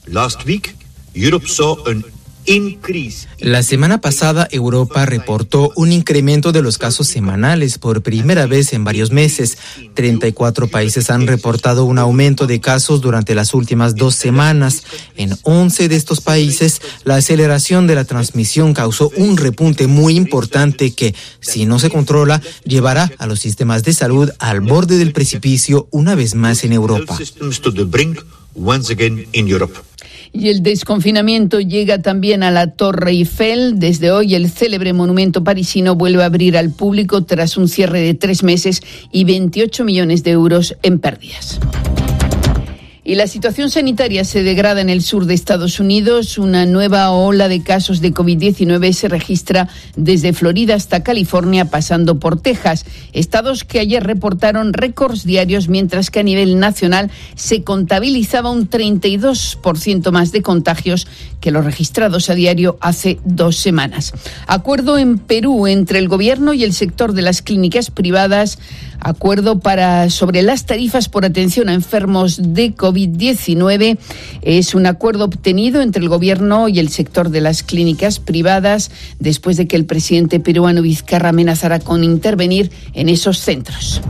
Last 0.07 0.45
week, 0.45 0.75
Europe 1.13 1.47
saw 1.47 1.77
an 1.87 2.03
la 3.39 3.61
semana 3.61 4.01
pasada 4.01 4.47
Europa 4.49 5.05
reportó 5.05 5.71
un 5.75 5.91
incremento 5.91 6.51
de 6.51 6.63
los 6.63 6.79
casos 6.79 7.07
semanales 7.07 7.77
por 7.77 8.01
primera 8.01 8.47
vez 8.47 8.73
en 8.73 8.83
varios 8.83 9.11
meses. 9.11 9.59
34 9.93 10.67
países 10.67 11.11
han 11.11 11.27
reportado 11.27 11.85
un 11.85 11.99
aumento 11.99 12.47
de 12.47 12.59
casos 12.59 13.01
durante 13.01 13.35
las 13.35 13.53
últimas 13.53 13.95
dos 13.95 14.15
semanas. 14.15 14.83
En 15.15 15.37
11 15.43 15.89
de 15.89 15.95
estos 15.95 16.21
países, 16.21 16.81
la 17.03 17.17
aceleración 17.17 17.85
de 17.85 17.93
la 17.93 18.05
transmisión 18.05 18.73
causó 18.73 19.11
un 19.15 19.37
repunte 19.37 19.85
muy 19.85 20.15
importante 20.15 20.93
que, 20.95 21.13
si 21.41 21.67
no 21.67 21.77
se 21.77 21.91
controla, 21.91 22.41
llevará 22.63 23.11
a 23.19 23.27
los 23.27 23.39
sistemas 23.39 23.83
de 23.83 23.93
salud 23.93 24.31
al 24.39 24.61
borde 24.61 24.97
del 24.97 25.13
precipicio 25.13 25.87
una 25.91 26.15
vez 26.15 26.33
más 26.33 26.63
en 26.63 26.73
Europa. 26.73 27.15
Y 30.31 30.49
el 30.49 30.63
desconfinamiento 30.63 31.59
llega 31.59 32.01
también 32.01 32.43
a 32.43 32.51
la 32.51 32.67
Torre 32.67 33.11
Eiffel. 33.11 33.79
Desde 33.79 34.11
hoy 34.11 34.35
el 34.35 34.49
célebre 34.49 34.93
monumento 34.93 35.43
parisino 35.43 35.95
vuelve 35.95 36.23
a 36.23 36.27
abrir 36.27 36.57
al 36.57 36.71
público 36.71 37.23
tras 37.23 37.57
un 37.57 37.67
cierre 37.67 38.01
de 38.01 38.13
tres 38.13 38.43
meses 38.43 38.81
y 39.11 39.23
28 39.23 39.83
millones 39.83 40.23
de 40.23 40.31
euros 40.31 40.75
en 40.83 40.99
pérdidas. 40.99 41.59
Y 43.09 43.15
la 43.15 43.25
situación 43.25 43.71
sanitaria 43.71 44.23
se 44.23 44.43
degrada 44.43 44.81
en 44.81 44.89
el 44.91 45.01
sur 45.01 45.25
de 45.25 45.33
Estados 45.33 45.79
Unidos. 45.79 46.37
Una 46.37 46.67
nueva 46.67 47.09
ola 47.09 47.47
de 47.47 47.63
casos 47.63 48.01
de 48.01 48.13
COVID-19 48.13 48.93
se 48.93 49.07
registra 49.07 49.67
desde 49.95 50.31
Florida 50.31 50.75
hasta 50.75 51.01
California, 51.01 51.65
pasando 51.65 52.19
por 52.19 52.39
Texas. 52.39 52.85
Estados 53.11 53.63
que 53.63 53.79
ayer 53.79 54.03
reportaron 54.03 54.73
récords 54.73 55.23
diarios, 55.23 55.69
mientras 55.69 56.11
que 56.11 56.19
a 56.19 56.23
nivel 56.23 56.59
nacional 56.59 57.09
se 57.33 57.63
contabilizaba 57.63 58.51
un 58.51 58.69
32% 58.69 60.11
más 60.11 60.31
de 60.31 60.43
contagios 60.43 61.07
que 61.41 61.49
los 61.49 61.65
registrados 61.65 62.29
a 62.29 62.35
diario 62.35 62.77
hace 62.79 63.17
dos 63.25 63.55
semanas. 63.55 64.13
Acuerdo 64.45 64.99
en 64.99 65.17
Perú 65.17 65.65
entre 65.65 65.97
el 65.97 66.09
gobierno 66.09 66.53
y 66.53 66.63
el 66.63 66.73
sector 66.73 67.13
de 67.13 67.23
las 67.23 67.41
clínicas 67.41 67.89
privadas 67.89 68.59
acuerdo 68.99 69.59
para 69.59 70.09
sobre 70.09 70.41
las 70.41 70.65
tarifas 70.65 71.09
por 71.09 71.25
atención 71.25 71.69
a 71.69 71.73
enfermos 71.73 72.53
de 72.53 72.73
COVID-19. 72.99 73.97
Es 74.41 74.75
un 74.75 74.85
acuerdo 74.85 75.25
obtenido 75.25 75.81
entre 75.81 76.01
el 76.01 76.09
gobierno 76.09 76.67
y 76.67 76.79
el 76.79 76.89
sector 76.89 77.29
de 77.29 77.41
las 77.41 77.63
clínicas 77.63 78.19
privadas 78.19 78.91
después 79.19 79.57
de 79.57 79.67
que 79.67 79.75
el 79.75 79.85
presidente 79.85 80.39
peruano 80.39 80.81
Vizcarra 80.81 81.29
amenazara 81.29 81.79
con 81.79 82.03
intervenir 82.03 82.71
en 82.93 83.09
esos 83.09 83.39
centros. 83.39 84.01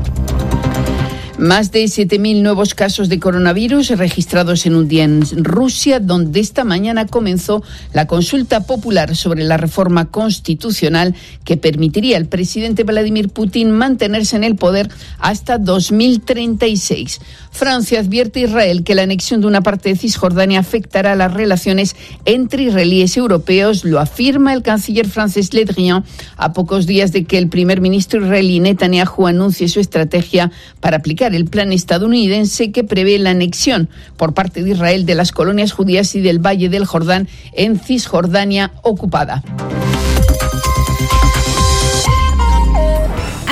Más 1.39 1.71
de 1.71 1.85
7.000 1.85 2.41
nuevos 2.41 2.73
casos 2.73 3.07
de 3.07 3.17
coronavirus 3.17 3.91
registrados 3.91 4.65
en 4.65 4.75
un 4.75 4.89
día 4.89 5.05
en 5.05 5.21
Rusia, 5.45 6.01
donde 6.01 6.41
esta 6.41 6.65
mañana 6.65 7.07
comenzó 7.07 7.63
la 7.93 8.07
consulta 8.07 8.65
popular 8.65 9.15
sobre 9.15 9.45
la 9.45 9.55
reforma 9.55 10.11
constitucional 10.11 11.15
que 11.45 11.55
permitiría 11.55 12.17
al 12.17 12.25
presidente 12.25 12.83
Vladimir 12.83 13.29
Putin 13.29 13.71
mantenerse 13.71 14.35
en 14.35 14.43
el 14.43 14.57
poder 14.57 14.89
hasta 15.17 15.57
2036. 15.57 17.21
Francia 17.51 18.01
advierte 18.01 18.41
a 18.41 18.43
Israel 18.43 18.83
que 18.83 18.95
la 18.95 19.03
anexión 19.03 19.39
de 19.39 19.47
una 19.47 19.61
parte 19.61 19.87
de 19.87 19.95
Cisjordania 19.95 20.59
afectará 20.59 21.15
las 21.15 21.33
relaciones 21.33 21.95
entre 22.25 22.63
israelíes 22.63 23.15
y 23.15 23.21
europeos, 23.21 23.85
lo 23.85 24.01
afirma 24.01 24.51
el 24.51 24.61
canciller 24.61 25.07
francés 25.07 25.53
Le 25.53 25.63
Drian 25.63 26.03
a 26.35 26.51
pocos 26.51 26.85
días 26.85 27.13
de 27.13 27.23
que 27.23 27.37
el 27.37 27.47
primer 27.47 27.79
ministro 27.79 28.21
israelí 28.21 28.59
Netanyahu 28.59 29.25
anuncie 29.25 29.69
su 29.69 29.79
estrategia 29.79 30.51
para 30.81 30.97
aplicar 30.97 31.28
el 31.33 31.45
plan 31.45 31.71
estadounidense 31.71 32.71
que 32.71 32.83
prevé 32.83 33.17
la 33.19 33.31
anexión 33.31 33.89
por 34.17 34.33
parte 34.33 34.63
de 34.63 34.71
Israel 34.71 35.05
de 35.05 35.15
las 35.15 35.31
colonias 35.31 35.71
judías 35.71 36.15
y 36.15 36.21
del 36.21 36.39
Valle 36.39 36.69
del 36.69 36.85
Jordán 36.85 37.27
en 37.53 37.79
Cisjordania 37.79 38.71
ocupada. 38.83 39.43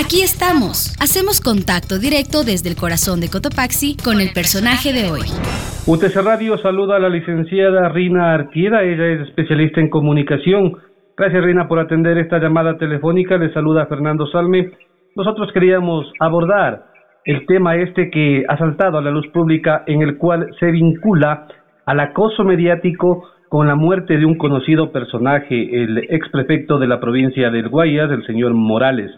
Aquí 0.07 0.21
estamos. 0.21 0.95
Hacemos 1.01 1.41
contacto 1.41 1.99
directo 1.99 2.45
desde 2.45 2.69
el 2.69 2.77
corazón 2.77 3.19
de 3.19 3.27
Cotopaxi 3.27 3.97
con 3.97 4.21
el 4.21 4.31
personaje 4.31 4.93
de 4.93 5.11
hoy. 5.11 5.27
UTC 5.85 6.15
Radio 6.23 6.57
saluda 6.59 6.95
a 6.95 6.99
la 6.99 7.09
licenciada 7.09 7.89
Rina 7.89 8.33
Artieda. 8.33 8.83
Ella 8.83 9.05
es 9.05 9.27
especialista 9.27 9.81
en 9.81 9.89
comunicación. 9.89 10.77
Gracias, 11.17 11.43
Rina, 11.43 11.67
por 11.67 11.79
atender 11.79 12.17
esta 12.19 12.39
llamada 12.39 12.77
telefónica. 12.77 13.37
Le 13.37 13.51
saluda 13.51 13.85
Fernando 13.87 14.27
Salme. 14.27 14.71
Nosotros 15.17 15.49
queríamos 15.51 16.05
abordar 16.21 16.85
el 17.27 17.45
tema 17.45 17.75
este 17.75 18.09
que 18.09 18.45
ha 18.47 18.57
saltado 18.57 18.97
a 18.97 19.01
la 19.01 19.11
luz 19.11 19.27
pública 19.27 19.83
en 19.85 20.01
el 20.01 20.17
cual 20.17 20.47
se 20.61 20.71
vincula 20.71 21.47
al 21.85 21.99
acoso 21.99 22.45
mediático 22.45 23.29
con 23.49 23.67
la 23.67 23.75
muerte 23.75 24.17
de 24.17 24.25
un 24.25 24.37
conocido 24.37 24.93
personaje, 24.93 25.83
el 25.83 25.97
ex 26.09 26.29
prefecto 26.29 26.79
de 26.79 26.87
la 26.87 27.01
provincia 27.01 27.49
del 27.49 27.67
Guayas, 27.67 28.09
el 28.11 28.25
señor 28.25 28.53
Morales. 28.53 29.11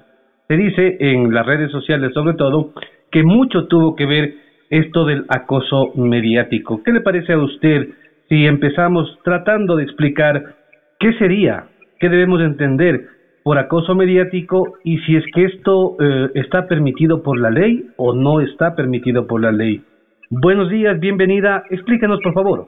Se 0.47 0.57
dice 0.57 0.97
en 0.99 1.31
las 1.31 1.45
redes 1.45 1.71
sociales 1.71 2.11
sobre 2.15 2.33
todo 2.33 2.73
que 3.11 3.21
mucho 3.21 3.67
tuvo 3.67 3.95
que 3.95 4.07
ver 4.07 4.33
esto 4.71 5.05
del 5.05 5.25
acoso 5.29 5.91
mediático. 5.93 6.81
¿Qué 6.83 6.91
le 6.91 7.01
parece 7.01 7.33
a 7.33 7.37
usted 7.37 7.89
si 8.27 8.47
empezamos 8.47 9.19
tratando 9.23 9.75
de 9.75 9.83
explicar 9.83 10.55
qué 10.99 11.13
sería, 11.13 11.65
qué 11.99 12.09
debemos 12.09 12.41
entender 12.41 13.18
por 13.49 13.57
acoso 13.57 13.95
mediático 13.95 14.77
y 14.83 14.99
si 14.99 15.15
es 15.15 15.23
que 15.33 15.45
esto 15.45 15.97
eh, 15.99 16.29
está 16.35 16.67
permitido 16.67 17.23
por 17.23 17.39
la 17.39 17.49
ley 17.49 17.83
o 17.97 18.13
no 18.13 18.41
está 18.41 18.75
permitido 18.75 19.25
por 19.25 19.41
la 19.41 19.51
ley? 19.51 19.83
Buenos 20.29 20.69
días, 20.69 20.99
bienvenida. 20.99 21.63
Explíquenos, 21.71 22.19
por 22.21 22.35
favor. 22.35 22.67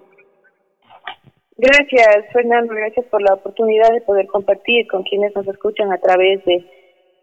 Gracias, 1.55 2.25
Fernando. 2.33 2.73
Gracias 2.73 3.05
por 3.11 3.21
la 3.21 3.35
oportunidad 3.35 3.93
de 3.93 4.01
poder 4.01 4.25
compartir 4.25 4.87
con 4.87 5.03
quienes 5.03 5.35
nos 5.35 5.47
escuchan 5.47 5.91
a 5.91 5.99
través 5.99 6.43
de 6.45 6.65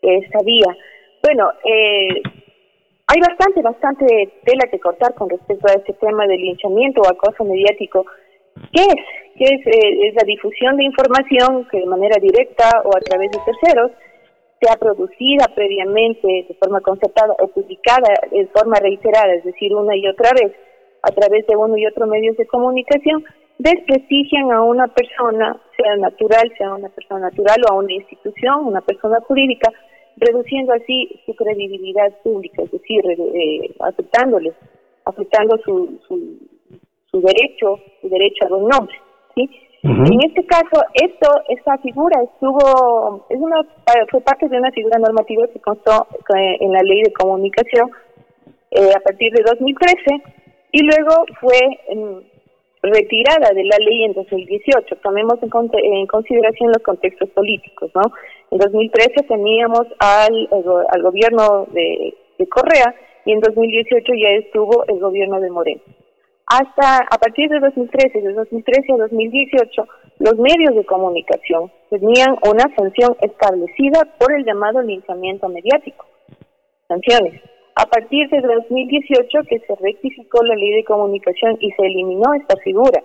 esta 0.02 0.38
vía. 0.44 0.76
Bueno, 1.24 1.50
eh, 1.64 2.22
hay 3.08 3.20
bastante, 3.28 3.60
bastante 3.60 4.34
tela 4.44 4.68
que 4.70 4.78
cortar 4.78 5.14
con 5.14 5.30
respecto 5.30 5.66
a 5.66 5.78
este 5.78 5.94
tema 5.94 6.28
del 6.28 6.42
linchamiento 6.42 7.00
o 7.00 7.08
acoso 7.08 7.42
mediático. 7.42 8.06
¿Qué 8.72 8.82
es? 8.82 9.04
¿Qué 9.36 9.44
es? 9.44 9.66
Eh, 9.66 10.08
es 10.08 10.14
la 10.14 10.24
difusión 10.26 10.76
de 10.76 10.84
información 10.84 11.66
que 11.70 11.78
de 11.78 11.86
manera 11.86 12.16
directa 12.20 12.82
o 12.84 12.96
a 12.96 13.00
través 13.00 13.30
de 13.30 13.38
terceros 13.44 13.92
sea 14.60 14.76
producida 14.76 15.46
previamente 15.54 16.26
de 16.48 16.56
forma 16.60 16.80
concertada 16.80 17.34
o 17.38 17.48
publicada 17.48 18.12
de 18.30 18.46
forma 18.48 18.76
reiterada, 18.80 19.34
es 19.34 19.44
decir, 19.44 19.74
una 19.74 19.96
y 19.96 20.06
otra 20.08 20.30
vez, 20.32 20.52
a 21.02 21.12
través 21.12 21.46
de 21.46 21.56
uno 21.56 21.76
y 21.76 21.86
otro 21.86 22.06
medios 22.06 22.36
de 22.36 22.46
comunicación, 22.46 23.24
desprestigian 23.58 24.50
a 24.52 24.62
una 24.62 24.88
persona, 24.88 25.60
sea 25.76 25.96
natural, 25.96 26.52
sea 26.56 26.74
una 26.74 26.88
persona 26.88 27.20
natural 27.20 27.58
o 27.68 27.72
a 27.72 27.76
una 27.76 27.92
institución, 27.92 28.66
una 28.66 28.80
persona 28.80 29.20
jurídica, 29.26 29.72
reduciendo 30.16 30.72
así 30.72 31.20
su 31.26 31.34
credibilidad 31.34 32.12
pública, 32.22 32.62
es 32.62 32.70
decir, 32.72 33.02
eh, 33.08 33.74
afectándoles, 33.80 34.54
afectando 35.04 35.56
su, 35.58 36.00
su, 36.06 36.38
su 37.10 37.20
derecho, 37.20 37.80
su 38.00 38.08
derecho 38.08 38.46
a 38.46 38.56
un 38.56 38.68
nombre, 38.68 38.96
¿sí? 39.34 39.48
En 39.84 40.18
este 40.26 40.44
caso, 40.44 40.82
esto, 40.94 41.28
esta 41.48 41.78
figura 41.78 42.20
estuvo, 42.24 43.24
es 43.30 43.38
una, 43.38 43.62
fue 44.10 44.20
parte 44.22 44.48
de 44.48 44.58
una 44.58 44.72
figura 44.72 44.98
normativa 44.98 45.46
que 45.46 45.60
constó 45.60 46.08
eh, 46.36 46.56
en 46.60 46.72
la 46.72 46.80
ley 46.80 47.02
de 47.02 47.12
comunicación 47.12 47.88
eh, 48.72 48.90
a 48.94 49.00
partir 49.00 49.32
de 49.32 49.42
2013 49.44 49.96
y 50.72 50.82
luego 50.82 51.24
fue 51.40 51.58
em, 51.88 52.22
retirada 52.82 53.50
de 53.54 53.64
la 53.64 53.76
ley 53.78 54.04
en 54.04 54.14
2018. 54.14 54.96
Tomemos 54.96 55.38
en, 55.42 55.50
en, 55.84 56.06
consideración 56.08 56.72
los 56.72 56.82
contextos 56.82 57.30
políticos, 57.30 57.92
¿no? 57.94 58.02
En 58.50 58.58
2013 58.58 59.22
teníamos 59.28 59.86
al, 60.00 60.48
al 60.90 61.02
gobierno 61.02 61.66
de, 61.70 62.14
de 62.36 62.48
Correa 62.48 62.94
y 63.24 63.32
en 63.32 63.40
2018 63.40 64.12
ya 64.20 64.30
estuvo 64.30 64.84
el 64.88 64.98
gobierno 64.98 65.40
de 65.40 65.50
Moreno. 65.50 65.82
Hasta 66.48 67.04
a 67.10 67.18
partir 67.18 67.50
de 67.50 67.60
2013, 67.60 68.22
de 68.22 68.32
2013 68.32 68.92
a 68.94 68.96
2018, 68.96 69.86
los 70.20 70.34
medios 70.38 70.74
de 70.74 70.86
comunicación 70.86 71.70
tenían 71.90 72.38
una 72.42 72.64
sanción 72.74 73.14
establecida 73.20 74.08
por 74.18 74.32
el 74.32 74.46
llamado 74.46 74.80
linchamiento 74.80 75.46
mediático. 75.50 76.06
Sanciones. 76.88 77.42
A 77.74 77.84
partir 77.84 78.30
de 78.30 78.40
2018 78.40 79.38
que 79.46 79.58
se 79.60 79.74
rectificó 79.76 80.42
la 80.42 80.56
ley 80.56 80.70
de 80.70 80.84
comunicación 80.84 81.58
y 81.60 81.70
se 81.72 81.84
eliminó 81.84 82.32
esta 82.32 82.56
figura 82.64 83.02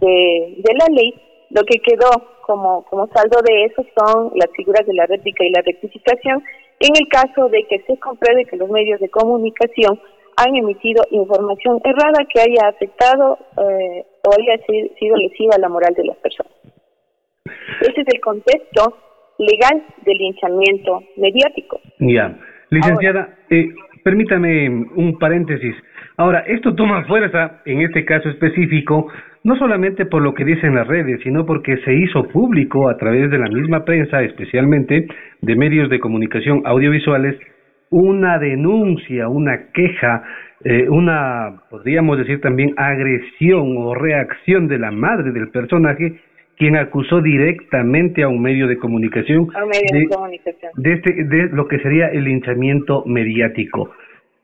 de, 0.00 0.62
la 0.76 0.86
ley, 0.92 1.14
lo 1.50 1.62
que 1.62 1.78
quedó 1.78 2.10
como 2.44 3.08
saldo 3.14 3.38
de 3.46 3.66
eso 3.66 3.84
son 3.96 4.32
las 4.34 4.50
figuras 4.56 4.84
de 4.84 4.94
la 4.94 5.06
réplica 5.06 5.44
y 5.44 5.50
la 5.50 5.62
rectificación 5.62 6.42
en 6.80 6.90
el 6.98 7.08
caso 7.08 7.48
de 7.50 7.62
que 7.68 7.78
se 7.86 7.98
compruebe 7.98 8.46
que 8.46 8.56
los 8.56 8.68
medios 8.68 8.98
de 8.98 9.10
comunicación 9.10 10.00
han 10.40 10.56
emitido 10.56 11.02
información 11.10 11.80
errada 11.84 12.24
que 12.32 12.40
haya 12.40 12.68
afectado 12.68 13.38
eh, 13.58 14.04
o 14.24 14.30
haya 14.32 14.64
sido 14.98 15.16
lesiva 15.16 15.54
a 15.56 15.60
la 15.60 15.68
moral 15.68 15.94
de 15.94 16.04
las 16.04 16.16
personas. 16.18 16.52
Ese 17.80 18.00
es 18.00 18.06
el 18.14 18.20
contexto 18.20 18.96
legal 19.38 19.82
del 20.04 20.18
linchamiento 20.18 21.02
mediático. 21.16 21.80
Ya, 21.98 22.36
licenciada, 22.70 23.36
eh, 23.50 23.68
permítame 24.02 24.68
un 24.68 25.18
paréntesis. 25.18 25.74
Ahora, 26.16 26.40
esto 26.40 26.74
toma 26.74 27.04
fuerza, 27.04 27.62
en 27.64 27.80
este 27.80 28.04
caso 28.04 28.28
específico, 28.28 29.08
no 29.42 29.56
solamente 29.56 30.04
por 30.04 30.22
lo 30.22 30.34
que 30.34 30.44
dicen 30.44 30.74
las 30.74 30.86
redes, 30.86 31.20
sino 31.22 31.46
porque 31.46 31.78
se 31.78 31.94
hizo 31.94 32.28
público 32.28 32.90
a 32.90 32.98
través 32.98 33.30
de 33.30 33.38
la 33.38 33.48
misma 33.48 33.84
prensa, 33.84 34.22
especialmente 34.22 35.06
de 35.40 35.56
medios 35.56 35.88
de 35.88 35.98
comunicación 35.98 36.62
audiovisuales, 36.66 37.36
una 37.90 38.38
denuncia, 38.38 39.28
una 39.28 39.72
queja, 39.72 40.22
eh, 40.64 40.88
una, 40.88 41.62
podríamos 41.68 42.18
decir 42.18 42.40
también, 42.40 42.74
agresión 42.76 43.76
o 43.76 43.94
reacción 43.94 44.68
de 44.68 44.78
la 44.78 44.90
madre 44.90 45.32
del 45.32 45.50
personaje, 45.50 46.20
quien 46.56 46.76
acusó 46.76 47.20
directamente 47.20 48.22
a 48.22 48.28
un 48.28 48.40
medio 48.40 48.68
de 48.68 48.78
comunicación, 48.78 49.48
de, 50.76 50.92
este, 50.92 51.24
de 51.24 51.48
lo 51.52 51.66
que 51.66 51.78
sería 51.80 52.08
el 52.08 52.24
linchamiento 52.24 53.02
mediático. 53.06 53.90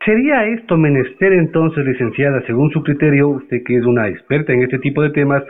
¿Sería 0.05 0.47
esto 0.47 0.77
menester 0.77 1.33
entonces, 1.33 1.85
licenciada, 1.85 2.43
según 2.47 2.71
su 2.71 2.83
criterio, 2.83 3.29
usted 3.29 3.63
que 3.65 3.77
es 3.77 3.85
una 3.85 4.09
experta 4.09 4.53
en 4.53 4.63
este 4.63 4.79
tipo 4.79 5.03
de 5.03 5.11
temas, 5.11 5.43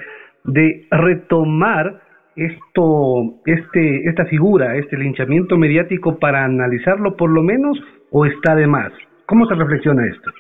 de 0.44 0.86
retomar 0.90 2.00
esto, 2.36 3.40
este, 3.46 4.08
esta 4.08 4.26
figura, 4.26 4.76
este 4.76 4.96
linchamiento 4.96 5.56
mediático 5.56 6.18
para 6.18 6.44
analizarlo 6.44 7.16
por 7.16 7.30
lo 7.30 7.42
menos 7.42 7.78
o 8.10 8.26
está 8.26 8.54
de 8.54 8.66
más? 8.66 8.92
¿Cómo 9.26 9.46
se 9.46 9.54
reflexiona 9.54 10.06
esto? 10.06 10.30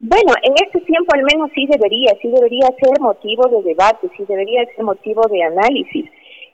Bueno, 0.00 0.34
en 0.42 0.52
este 0.52 0.80
tiempo 0.80 1.14
al 1.14 1.22
menos 1.22 1.50
sí 1.54 1.66
debería, 1.66 2.12
sí 2.20 2.28
debería 2.28 2.66
ser 2.78 3.00
motivo 3.00 3.48
de 3.48 3.62
debate, 3.62 4.08
sí 4.16 4.24
debería 4.28 4.64
ser 4.74 4.84
motivo 4.84 5.22
de 5.30 5.42
análisis 5.44 6.10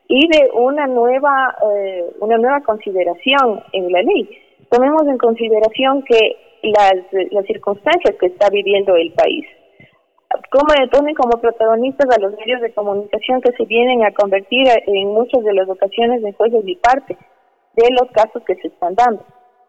y 0.07 0.29
de 0.29 0.51
una 0.55 0.87
nueva, 0.87 1.57
eh, 1.75 2.05
una 2.21 2.37
nueva 2.37 2.61
consideración 2.61 3.61
en 3.73 3.91
la 3.91 4.03
ley. 4.03 4.29
Tomemos 4.71 5.03
en 5.09 5.19
consideración 5.19 6.05
que 6.05 6.37
las, 6.63 6.95
las 7.33 7.47
circunstancias 7.47 8.15
que 8.21 8.27
está 8.27 8.51
viviendo 8.51 8.95
el 8.95 9.13
país, 9.13 9.47
cómo 10.51 10.67
ponen 10.91 11.15
como 11.15 11.41
protagonistas 11.41 12.07
a 12.17 12.21
los 12.21 12.33
medios 12.37 12.61
de 12.61 12.73
comunicación 12.73 13.41
que 13.41 13.53
se 13.53 13.65
vienen 13.65 14.05
a 14.05 14.13
convertir 14.13 14.67
en 14.87 15.09
muchas 15.09 15.43
de 15.43 15.55
las 15.55 15.69
ocasiones 15.69 16.23
en 16.23 16.33
jueces 16.33 16.63
y 16.65 16.77
parte 16.77 17.17
de 17.75 17.89
los 17.91 18.11
casos 18.13 18.43
que 18.47 18.55
se 18.57 18.69
están 18.69 18.95
dando. 18.95 19.25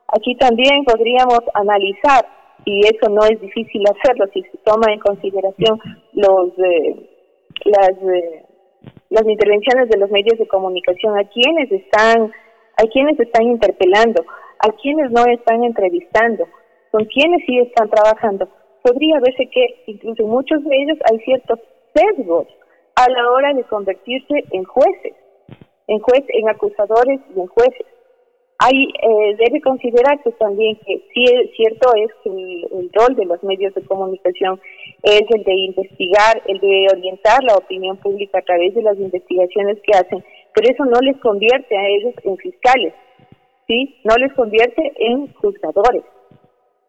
Aquí 0.07 0.35
también 0.35 0.83
podríamos 0.85 1.39
analizar, 1.53 2.25
y 2.65 2.81
eso 2.81 3.09
no 3.09 3.23
es 3.25 3.39
difícil 3.41 3.83
hacerlo 3.89 4.25
si 4.33 4.43
se 4.43 4.57
toma 4.63 4.93
en 4.93 4.99
consideración 4.99 5.79
los 6.13 6.49
eh, 6.59 7.09
las 7.65 7.89
eh, 7.89 8.45
las 9.09 9.27
intervenciones 9.27 9.89
de 9.89 9.97
los 9.97 10.11
medios 10.11 10.37
de 10.37 10.47
comunicación, 10.47 11.17
a 11.17 11.23
quienes 11.23 11.71
están 11.71 12.31
a 12.77 12.83
quienes 12.91 13.19
están 13.19 13.43
interpelando, 13.43 14.23
a 14.59 14.71
quienes 14.73 15.11
no 15.11 15.25
están 15.25 15.63
entrevistando, 15.63 16.47
con 16.91 17.05
quienes 17.05 17.43
sí 17.45 17.57
están 17.59 17.89
trabajando 17.89 18.47
podría 18.83 19.19
verse 19.19 19.47
que 19.47 19.83
incluso 19.87 20.23
muchos 20.23 20.63
de 20.63 20.75
ellos 20.75 20.97
hay 21.09 21.19
ciertos 21.19 21.59
sesgos 21.93 22.47
a 22.95 23.09
la 23.09 23.31
hora 23.31 23.53
de 23.53 23.63
convertirse 23.63 24.43
en 24.51 24.63
jueces, 24.63 25.13
en 25.87 25.99
juez, 25.99 26.23
en 26.29 26.49
acusadores 26.49 27.19
y 27.35 27.39
en 27.39 27.47
jueces. 27.47 27.85
Hay, 28.63 28.83
eh, 28.83 29.35
debe 29.39 29.59
considerarse 29.61 30.31
también 30.33 30.75
que 30.85 31.01
sí, 31.13 31.25
cierto 31.55 31.89
es 31.95 32.11
que 32.23 32.29
el, 32.29 32.91
rol 32.93 33.15
de 33.15 33.25
los 33.25 33.41
medios 33.43 33.73
de 33.73 33.83
comunicación 33.85 34.61
es 35.01 35.23
el 35.35 35.43
de 35.43 35.55
investigar, 35.55 36.43
el 36.45 36.59
de 36.59 36.87
orientar 36.93 37.43
la 37.43 37.55
opinión 37.55 37.97
pública 37.97 38.37
a 38.37 38.43
través 38.43 38.75
de 38.75 38.83
las 38.83 38.99
investigaciones 38.99 39.79
que 39.81 39.97
hacen, 39.97 40.23
pero 40.53 40.69
eso 40.71 40.85
no 40.85 40.99
les 41.01 41.17
convierte 41.21 41.75
a 41.75 41.87
ellos 41.87 42.13
en 42.23 42.37
fiscales, 42.37 42.93
¿sí? 43.67 43.99
No 44.03 44.15
les 44.17 44.31
convierte 44.33 44.93
en 44.95 45.33
juzgadores 45.33 46.03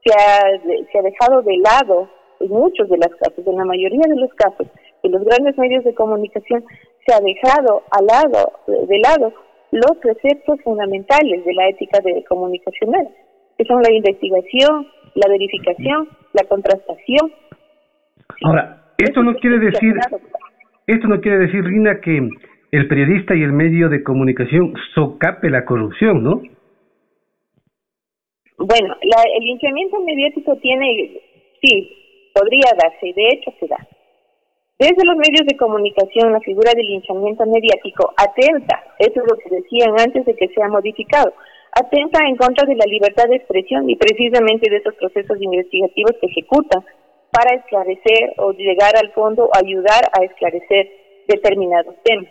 se 0.04 0.12
ha, 0.12 0.60
se 0.90 0.98
ha 0.98 1.02
dejado 1.02 1.42
de 1.42 1.56
lado 1.58 2.08
en 2.40 2.50
muchos 2.50 2.88
de 2.88 2.96
los 2.96 3.14
casos, 3.20 3.46
en 3.46 3.56
la 3.56 3.64
mayoría 3.64 4.02
de 4.08 4.20
los 4.20 4.32
casos, 4.34 4.66
en 5.02 5.12
los 5.12 5.24
grandes 5.24 5.56
medios 5.58 5.84
de 5.84 5.94
comunicación 5.94 6.64
se 7.06 7.14
ha 7.14 7.20
dejado 7.20 7.82
al 7.90 8.06
lado, 8.06 8.52
de 8.66 8.98
lado 8.98 9.32
los 9.72 9.96
preceptos 9.98 10.60
fundamentales 10.62 11.44
de 11.44 11.54
la 11.54 11.68
ética 11.68 11.98
de 12.04 12.22
comunicacional, 12.24 13.08
que 13.56 13.64
son 13.64 13.82
la 13.82 13.92
investigación, 13.92 14.86
la 15.14 15.28
verificación, 15.28 16.08
la 16.32 16.44
contrastación. 16.48 17.32
Ahora, 18.44 18.82
esto 18.98 19.22
no 19.22 19.34
quiere 19.36 19.58
decir, 19.58 19.94
esto 20.86 21.08
no 21.08 21.20
quiere 21.20 21.38
decir, 21.38 21.64
Rina, 21.64 22.00
que 22.00 22.28
el 22.70 22.88
periodista 22.88 23.34
y 23.34 23.42
el 23.42 23.52
medio 23.52 23.88
de 23.88 24.02
comunicación 24.02 24.74
socape 24.94 25.50
la 25.50 25.64
corrupción, 25.64 26.22
¿no? 26.22 26.42
Bueno, 28.64 28.94
la, 29.02 29.22
el 29.36 29.44
linchamiento 29.44 29.98
mediático 30.00 30.56
tiene, 30.56 31.20
sí, 31.60 32.30
podría 32.32 32.70
darse, 32.80 33.12
de 33.12 33.28
hecho 33.28 33.52
se 33.58 33.66
da. 33.66 33.76
Desde 34.78 35.04
los 35.04 35.16
medios 35.16 35.46
de 35.46 35.56
comunicación, 35.56 36.32
la 36.32 36.40
figura 36.40 36.72
del 36.74 36.86
linchamiento 36.86 37.44
mediático 37.46 38.14
atenta, 38.16 38.82
eso 38.98 39.20
es 39.20 39.26
lo 39.30 39.36
que 39.38 39.62
decían 39.62 39.98
antes 39.98 40.24
de 40.24 40.34
que 40.34 40.48
sea 40.54 40.68
modificado, 40.68 41.32
atenta 41.72 42.26
en 42.26 42.36
contra 42.36 42.66
de 42.66 42.76
la 42.76 42.86
libertad 42.86 43.28
de 43.28 43.36
expresión 43.36 43.88
y 43.90 43.96
precisamente 43.96 44.70
de 44.70 44.76
esos 44.76 44.94
procesos 44.94 45.40
investigativos 45.40 46.12
que 46.20 46.26
ejecutan 46.26 46.84
para 47.32 47.56
esclarecer 47.56 48.34
o 48.38 48.52
llegar 48.52 48.96
al 48.96 49.10
fondo 49.12 49.46
o 49.46 49.50
ayudar 49.56 50.04
a 50.12 50.24
esclarecer 50.24 50.90
determinados 51.26 51.96
temas. 52.04 52.30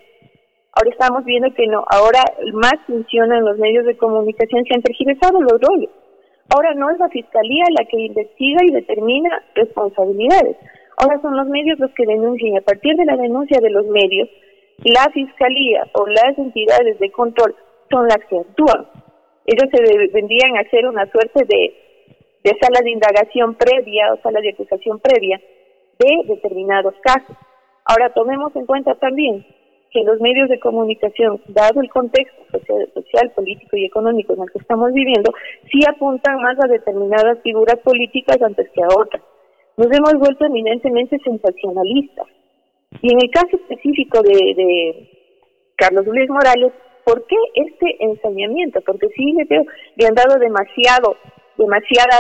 Ahora 0.74 0.92
estamos 0.92 1.26
viendo 1.26 1.54
que 1.54 1.68
no, 1.68 1.84
ahora 1.90 2.24
más 2.54 2.76
funcionan 2.88 3.44
los 3.44 3.58
medios 3.58 3.86
de 3.86 3.98
comunicación, 3.98 4.64
se 4.64 4.76
han 4.76 4.82
tergiversado 4.82 5.42
los 5.42 5.60
roles. 5.60 5.90
Ahora 6.54 6.74
no 6.74 6.90
es 6.90 7.00
la 7.00 7.08
fiscalía 7.08 7.64
la 7.70 7.86
que 7.86 7.98
investiga 7.98 8.60
y 8.66 8.72
determina 8.72 9.42
responsabilidades. 9.56 10.58
Ahora 10.98 11.22
son 11.22 11.38
los 11.38 11.48
medios 11.48 11.80
los 11.80 11.92
que 11.92 12.06
denuncian 12.06 12.54
y 12.54 12.58
a 12.58 12.62
partir 12.62 12.96
de 12.98 13.06
la 13.06 13.16
denuncia 13.16 13.58
de 13.62 13.70
los 13.70 13.86
medios, 13.86 14.28
la 14.84 15.10
fiscalía 15.14 15.88
o 15.94 16.06
las 16.08 16.38
entidades 16.38 17.00
de 17.00 17.12
control 17.12 17.56
son 17.90 18.08
las 18.08 18.20
que 18.30 18.40
actúan. 18.40 18.86
Ellos 19.46 19.70
se 19.72 20.08
vendrían 20.12 20.58
a 20.58 20.62
hacer 20.62 20.88
una 20.88 21.10
suerte 21.10 21.46
de, 21.46 21.74
de 22.44 22.58
sala 22.60 22.82
de 22.84 22.92
indagación 22.92 23.56
previa 23.56 24.14
o 24.14 24.22
sala 24.22 24.42
de 24.42 24.50
acusación 24.50 25.00
previa 25.00 25.40
de 26.00 26.34
determinados 26.36 26.96
casos. 27.02 27.38
Ahora 27.86 28.14
tomemos 28.14 28.54
en 28.58 28.66
cuenta 28.66 28.96
también 28.96 29.46
que 29.92 30.04
los 30.04 30.20
medios 30.22 30.48
de 30.50 30.60
comunicación, 30.60 31.42
dado 31.48 31.82
el 31.82 31.90
contexto 31.90 32.60
social, 32.94 33.32
político 33.36 33.76
y 33.76 33.86
económico 33.86 34.34
en 34.34 34.44
el 34.44 34.52
que 34.52 34.60
estamos 34.60 34.92
viviendo, 34.94 35.34
sí 35.70 35.80
apuntan 35.88 36.42
más 36.42 36.58
a 36.64 36.68
determinadas 36.68 37.40
figuras 37.44 37.78
políticas 37.84 38.42
antes 38.42 38.70
que 38.72 38.82
a 38.82 38.88
otras. 38.88 39.22
Nos 39.76 39.88
hemos 39.88 40.14
vuelto 40.14 40.46
eminentemente 40.46 41.18
sensacionalistas. 41.24 42.28
Y 43.02 43.14
en 43.14 43.20
el 43.22 43.30
caso 43.32 43.58
específico 43.58 44.22
de, 44.22 45.10
Carlos 45.76 46.06
Luis 46.06 46.30
Morales, 46.30 46.72
¿por 47.04 47.26
qué 47.26 47.36
este 47.56 48.04
ensañamiento? 48.04 48.80
Porque 48.86 49.08
sí 49.16 49.34
le, 49.34 49.46
veo, 49.46 49.64
le 49.96 50.08
han 50.08 50.14
dado 50.14 50.40
demasiado, 50.40 51.18
demasiada, 51.58 52.20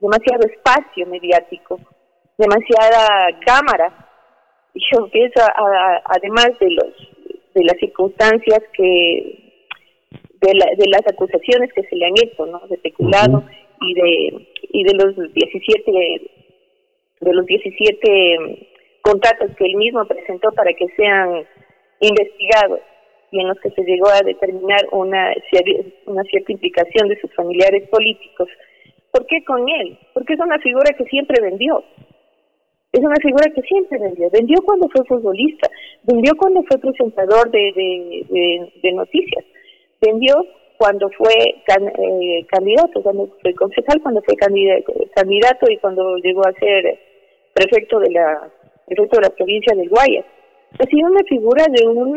demasiado 0.00 0.46
espacio 0.46 1.06
mediático, 1.06 1.78
demasiada 2.36 3.28
cámara 3.46 4.07
yo 4.74 5.08
pienso, 5.10 5.40
además 6.04 6.50
de 6.60 6.70
los 6.70 6.94
de 7.54 7.64
las 7.64 7.76
circunstancias 7.78 8.60
que 8.72 9.54
de, 10.40 10.50
de 10.50 10.88
las 10.90 11.02
acusaciones 11.10 11.72
que 11.72 11.82
se 11.82 11.96
le 11.96 12.06
han 12.06 12.12
hecho, 12.22 12.46
¿no? 12.46 12.60
De 12.68 12.78
peculado 12.78 13.42
y 13.80 13.94
de 13.94 14.46
y 14.70 14.84
de 14.84 14.94
los 14.94 15.16
17 15.32 15.92
de 17.20 17.32
los 17.32 17.46
17 17.46 18.68
contratos 19.02 19.50
que 19.56 19.64
él 19.64 19.76
mismo 19.76 20.04
presentó 20.06 20.52
para 20.52 20.72
que 20.74 20.86
sean 20.96 21.44
investigados 22.00 22.80
y 23.30 23.40
en 23.40 23.48
los 23.48 23.58
que 23.60 23.70
se 23.70 23.82
llegó 23.82 24.08
a 24.08 24.24
determinar 24.24 24.80
una, 24.92 25.34
una 26.06 26.22
cierta 26.24 26.52
implicación 26.52 27.08
de 27.08 27.20
sus 27.20 27.32
familiares 27.34 27.88
políticos. 27.88 28.48
¿Por 29.10 29.26
qué 29.26 29.44
con 29.44 29.68
él? 29.68 29.98
Porque 30.14 30.34
es 30.34 30.40
una 30.40 30.58
figura 30.60 30.94
que 30.96 31.04
siempre 31.04 31.42
vendió 31.42 31.82
es 32.92 33.00
una 33.00 33.16
figura 33.20 33.50
que 33.54 33.62
siempre 33.62 33.98
vendió. 33.98 34.30
Vendió 34.30 34.56
cuando 34.64 34.88
fue 34.88 35.04
futbolista, 35.04 35.68
vendió 36.04 36.32
cuando 36.36 36.62
fue 36.62 36.78
presentador 36.78 37.50
de, 37.50 38.92
noticias, 38.94 39.44
vendió 40.00 40.34
cuando 40.78 41.10
fue 41.10 41.34
eh, 41.34 42.46
candidato, 42.46 43.02
cuando 43.02 43.28
fue 43.42 43.54
concejal, 43.54 44.00
cuando 44.00 44.22
fue 44.22 44.36
candidato 44.36 45.70
y 45.70 45.76
cuando 45.78 46.16
llegó 46.18 46.46
a 46.46 46.52
ser 46.52 46.98
prefecto 47.52 47.98
de 47.98 48.10
la 48.10 48.48
prefecto 48.86 49.16
de 49.16 49.28
la 49.28 49.34
provincia 49.34 49.76
del 49.76 49.88
Guayas. 49.88 50.24
Ha 50.78 50.84
sido 50.84 51.08
una 51.08 51.24
figura 51.24 51.64
de 51.68 51.86
un 51.86 52.12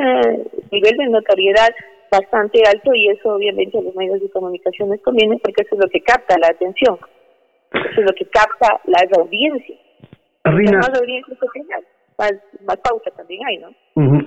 nivel 0.71 0.97
de 0.97 1.07
notoriedad 1.09 1.69
bastante 2.11 2.61
alto 2.67 2.93
y 2.93 3.07
eso 3.07 3.35
obviamente 3.35 3.77
a 3.77 3.81
los 3.81 3.95
medios 3.95 4.21
de 4.21 4.29
comunicación 4.29 4.89
les 4.89 5.01
conviene 5.01 5.39
porque 5.41 5.63
eso 5.63 5.75
es 5.75 5.81
lo 5.81 5.89
que 5.89 6.01
capta 6.01 6.37
la 6.37 6.47
atención, 6.47 6.99
eso 7.71 8.01
es 8.01 8.05
lo 8.05 8.13
que 8.13 8.25
capta 8.25 8.79
la 8.85 8.99
audiencia. 9.17 9.75
Rina, 10.43 10.81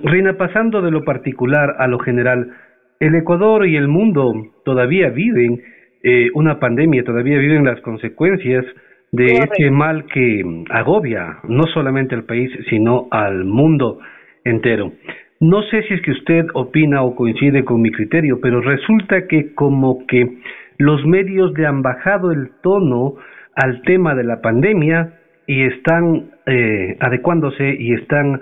Rina, 0.03 0.37
pasando 0.37 0.81
de 0.81 0.91
lo 0.91 1.03
particular 1.03 1.75
a 1.79 1.87
lo 1.87 1.99
general, 1.99 2.51
el 2.99 3.15
Ecuador 3.15 3.67
y 3.67 3.75
el 3.75 3.87
mundo 3.87 4.33
todavía 4.63 5.09
viven 5.09 5.61
eh, 6.03 6.29
una 6.33 6.59
pandemia, 6.59 7.03
todavía 7.03 7.37
viven 7.37 7.65
las 7.65 7.81
consecuencias 7.81 8.65
de 9.11 9.25
este 9.25 9.71
mal 9.71 10.05
que 10.05 10.43
agobia 10.69 11.39
no 11.47 11.63
solamente 11.73 12.15
al 12.15 12.25
país, 12.25 12.51
sino 12.69 13.07
al 13.11 13.45
mundo 13.45 13.99
entero. 14.43 14.91
No 15.39 15.63
sé 15.63 15.83
si 15.83 15.93
es 15.93 16.01
que 16.01 16.11
usted 16.11 16.45
opina 16.53 17.03
o 17.03 17.15
coincide 17.15 17.65
con 17.65 17.81
mi 17.81 17.91
criterio, 17.91 18.39
pero 18.41 18.61
resulta 18.61 19.27
que 19.27 19.53
como 19.53 20.05
que 20.07 20.39
los 20.77 21.05
medios 21.05 21.57
le 21.57 21.65
han 21.65 21.81
bajado 21.81 22.31
el 22.31 22.51
tono 22.61 23.15
al 23.55 23.81
tema 23.83 24.15
de 24.15 24.23
la 24.23 24.41
pandemia 24.41 25.13
y 25.47 25.63
están 25.63 26.31
eh, 26.45 26.97
adecuándose 26.99 27.75
y 27.77 27.93
están 27.93 28.41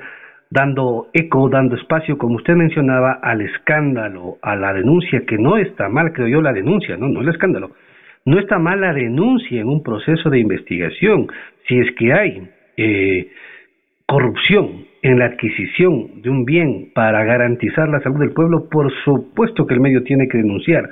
dando 0.50 1.08
eco, 1.14 1.50
dando 1.50 1.76
espacio, 1.76 2.18
como 2.18 2.36
usted 2.36 2.54
mencionaba, 2.54 3.14
al 3.22 3.42
escándalo, 3.42 4.38
a 4.42 4.56
la 4.56 4.72
denuncia, 4.74 5.24
que 5.26 5.38
no 5.38 5.58
está 5.58 5.90
mal, 5.90 6.14
creo 6.14 6.28
yo, 6.28 6.42
la 6.42 6.54
denuncia, 6.54 6.96
no, 6.96 7.08
no 7.08 7.22
el 7.22 7.30
escándalo. 7.30 7.72
No 8.26 8.40
está 8.40 8.60
mal 8.60 8.80
la 8.80 8.94
denuncia 8.94 9.60
en 9.60 9.68
un 9.68 9.84
proceso 9.84 10.30
de 10.30 10.40
investigación. 10.40 11.28
Si 11.68 11.80
es 11.80 11.92
que 11.96 12.14
hay 12.14 12.48
eh, 12.78 13.28
corrupción 14.06 14.86
en 15.02 15.20
la 15.20 15.26
adquisición 15.26 16.22
de 16.22 16.30
un 16.30 16.46
bien 16.46 16.92
para 16.94 17.24
garantizar 17.26 17.90
la 17.90 18.00
salud 18.02 18.20
del 18.20 18.32
pueblo, 18.32 18.70
por 18.70 18.94
supuesto 19.04 19.66
que 19.66 19.74
el 19.74 19.82
medio 19.82 20.04
tiene 20.04 20.28
que 20.28 20.38
denunciar. 20.38 20.90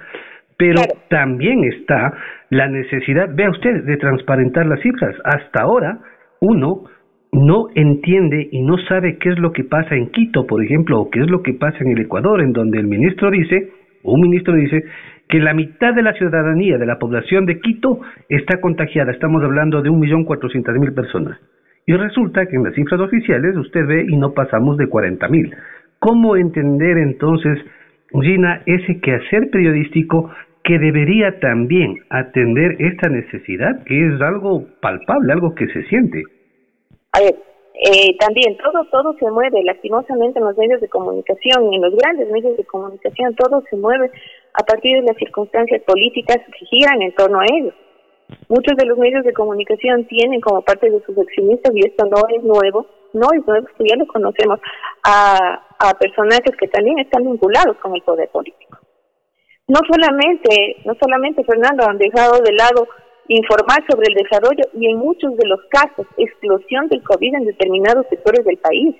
Pero 0.62 0.84
también 1.10 1.63
está 1.63 2.13
la 2.52 2.67
necesidad, 2.67 3.34
vea 3.34 3.50
usted, 3.50 3.84
de 3.84 3.97
transparentar 3.97 4.67
las 4.67 4.80
cifras. 4.82 5.15
Hasta 5.24 5.63
ahora, 5.63 5.97
uno 6.39 6.84
no 7.32 7.69
entiende 7.74 8.47
y 8.52 8.62
no 8.62 8.78
sabe 8.88 9.17
qué 9.17 9.30
es 9.30 9.39
lo 9.39 9.54
que 9.54 9.63
pasa 9.63 9.95
en 9.95 10.12
Quito, 10.12 10.45
por 10.45 10.63
ejemplo, 10.63 11.00
o 11.00 11.10
qué 11.10 11.21
es 11.21 11.32
lo 11.32 11.41
que 11.41 11.56
pasa 11.56 11.80
en 11.80 11.93
el 11.93 12.02
Ecuador, 12.02 12.43
en 12.43 12.54
donde 12.54 12.78
el 12.78 12.86
ministro 12.86 13.32
dice, 13.32 13.71
o 14.04 14.13
un 14.13 14.21
ministro 14.21 14.54
dice, 14.54 14.84
que 15.28 15.39
la 15.39 15.56
mitad 15.56 15.95
de 15.95 16.04
la 16.04 16.13
ciudadanía, 16.13 16.78
de 16.78 16.86
la 16.86 17.00
población 17.00 17.47
de 17.47 17.60
Quito, 17.60 18.00
está 18.30 18.62
contagiada. 18.62 19.13
Estamos 19.13 19.43
hablando 19.43 19.82
de 19.82 19.89
un 19.89 20.00
millón 20.00 20.26
cuatrocientas 20.26 20.76
mil 20.76 20.93
personas. 20.93 21.39
Y 21.88 21.93
resulta 21.93 22.45
que 22.45 22.56
en 22.56 22.65
las 22.65 22.76
cifras 22.76 23.02
oficiales 23.02 23.58
usted 23.58 23.88
ve 23.88 24.06
y 24.08 24.15
no 24.15 24.36
pasamos 24.36 24.78
de 24.78 24.86
cuarenta 24.86 25.28
mil. 25.28 25.56
¿Cómo 25.97 26.36
entender 26.36 27.00
entonces, 27.00 27.58
Gina, 28.12 28.62
ese 28.67 29.00
quehacer 29.00 29.50
periodístico 29.52 30.30
que 30.63 30.78
debería 30.78 31.39
también 31.39 31.97
atender 32.10 32.76
esta 32.80 33.10
necesidad, 33.10 33.84
que 33.86 34.08
es 34.08 34.21
algo 34.21 34.65
palpable, 34.82 35.34
algo 35.34 35.56
que 35.56 35.67
se 35.67 35.84
siente. 35.88 36.24
A 37.13 37.19
ver, 37.19 37.36
eh, 37.74 38.15
también 38.19 38.58
todo 38.58 38.86
todo 38.91 39.13
se 39.17 39.30
mueve, 39.32 39.63
lastimosamente 39.63 40.39
en 40.39 40.45
los 40.45 40.58
medios 40.58 40.82
de 40.82 40.88
comunicación, 40.88 41.74
en 41.74 41.82
los 41.82 41.95
grandes 41.95 42.30
medios 42.30 42.56
de 42.58 42.63
comunicación, 42.65 43.36
todo 43.36 43.63
se 43.69 43.76
mueve 43.76 44.12
a 44.54 44.63
partir 44.63 45.02
de 45.02 45.08
las 45.08 45.17
circunstancias 45.17 45.82
políticas 45.84 46.38
que 46.38 46.65
giran 46.65 47.02
en 47.02 47.13
torno 47.15 47.39
a 47.39 47.45
ellos. 47.52 47.74
Muchos 48.47 48.78
de 48.78 48.86
los 48.86 48.97
medios 48.97 49.26
de 49.26 49.34
comunicación 49.34 50.06
tienen 50.06 50.39
como 50.41 50.62
parte 50.62 50.89
de 50.89 51.02
sus 51.02 51.17
accionistas, 51.17 51.74
y 51.76 51.88
esto 51.88 52.06
no 52.06 52.21
es 52.30 52.43
nuevo, 52.43 52.86
no 53.13 53.28
es 53.34 53.45
nuevo, 53.47 53.67
ya 53.80 53.95
lo 53.95 54.06
conocemos, 54.06 54.60
a, 55.04 55.65
a 55.80 55.93
personajes 55.95 56.56
que 56.58 56.67
también 56.67 57.00
están 57.00 57.24
vinculados 57.24 57.78
con 57.78 57.95
el 57.95 58.02
poder 58.04 58.30
político 58.30 58.80
no 59.71 59.79
solamente, 59.88 60.75
no 60.84 60.93
solamente 60.99 61.45
Fernando 61.45 61.88
han 61.88 61.97
dejado 61.97 62.41
de 62.43 62.51
lado 62.51 62.89
informar 63.29 63.79
sobre 63.89 64.07
el 64.10 64.15
desarrollo 64.15 64.63
y 64.73 64.91
en 64.91 64.97
muchos 64.97 65.38
de 65.38 65.47
los 65.47 65.62
casos 65.69 66.05
explosión 66.17 66.89
del 66.89 67.01
COVID 67.03 67.36
en 67.36 67.45
determinados 67.45 68.05
sectores 68.10 68.43
del 68.43 68.57
país. 68.57 68.95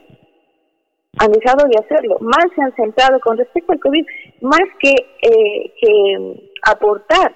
Han 1.20 1.32
dejado 1.34 1.68
de 1.68 1.78
hacerlo. 1.78 2.16
Más 2.22 2.46
se 2.56 2.62
han 2.62 2.74
centrado 2.76 3.20
con 3.20 3.38
respecto 3.38 3.74
al 3.74 3.82
COVID, 3.82 4.06
más 4.40 4.64
que, 4.80 4.94
eh, 4.94 5.74
que 5.78 6.52
aportar 6.64 7.34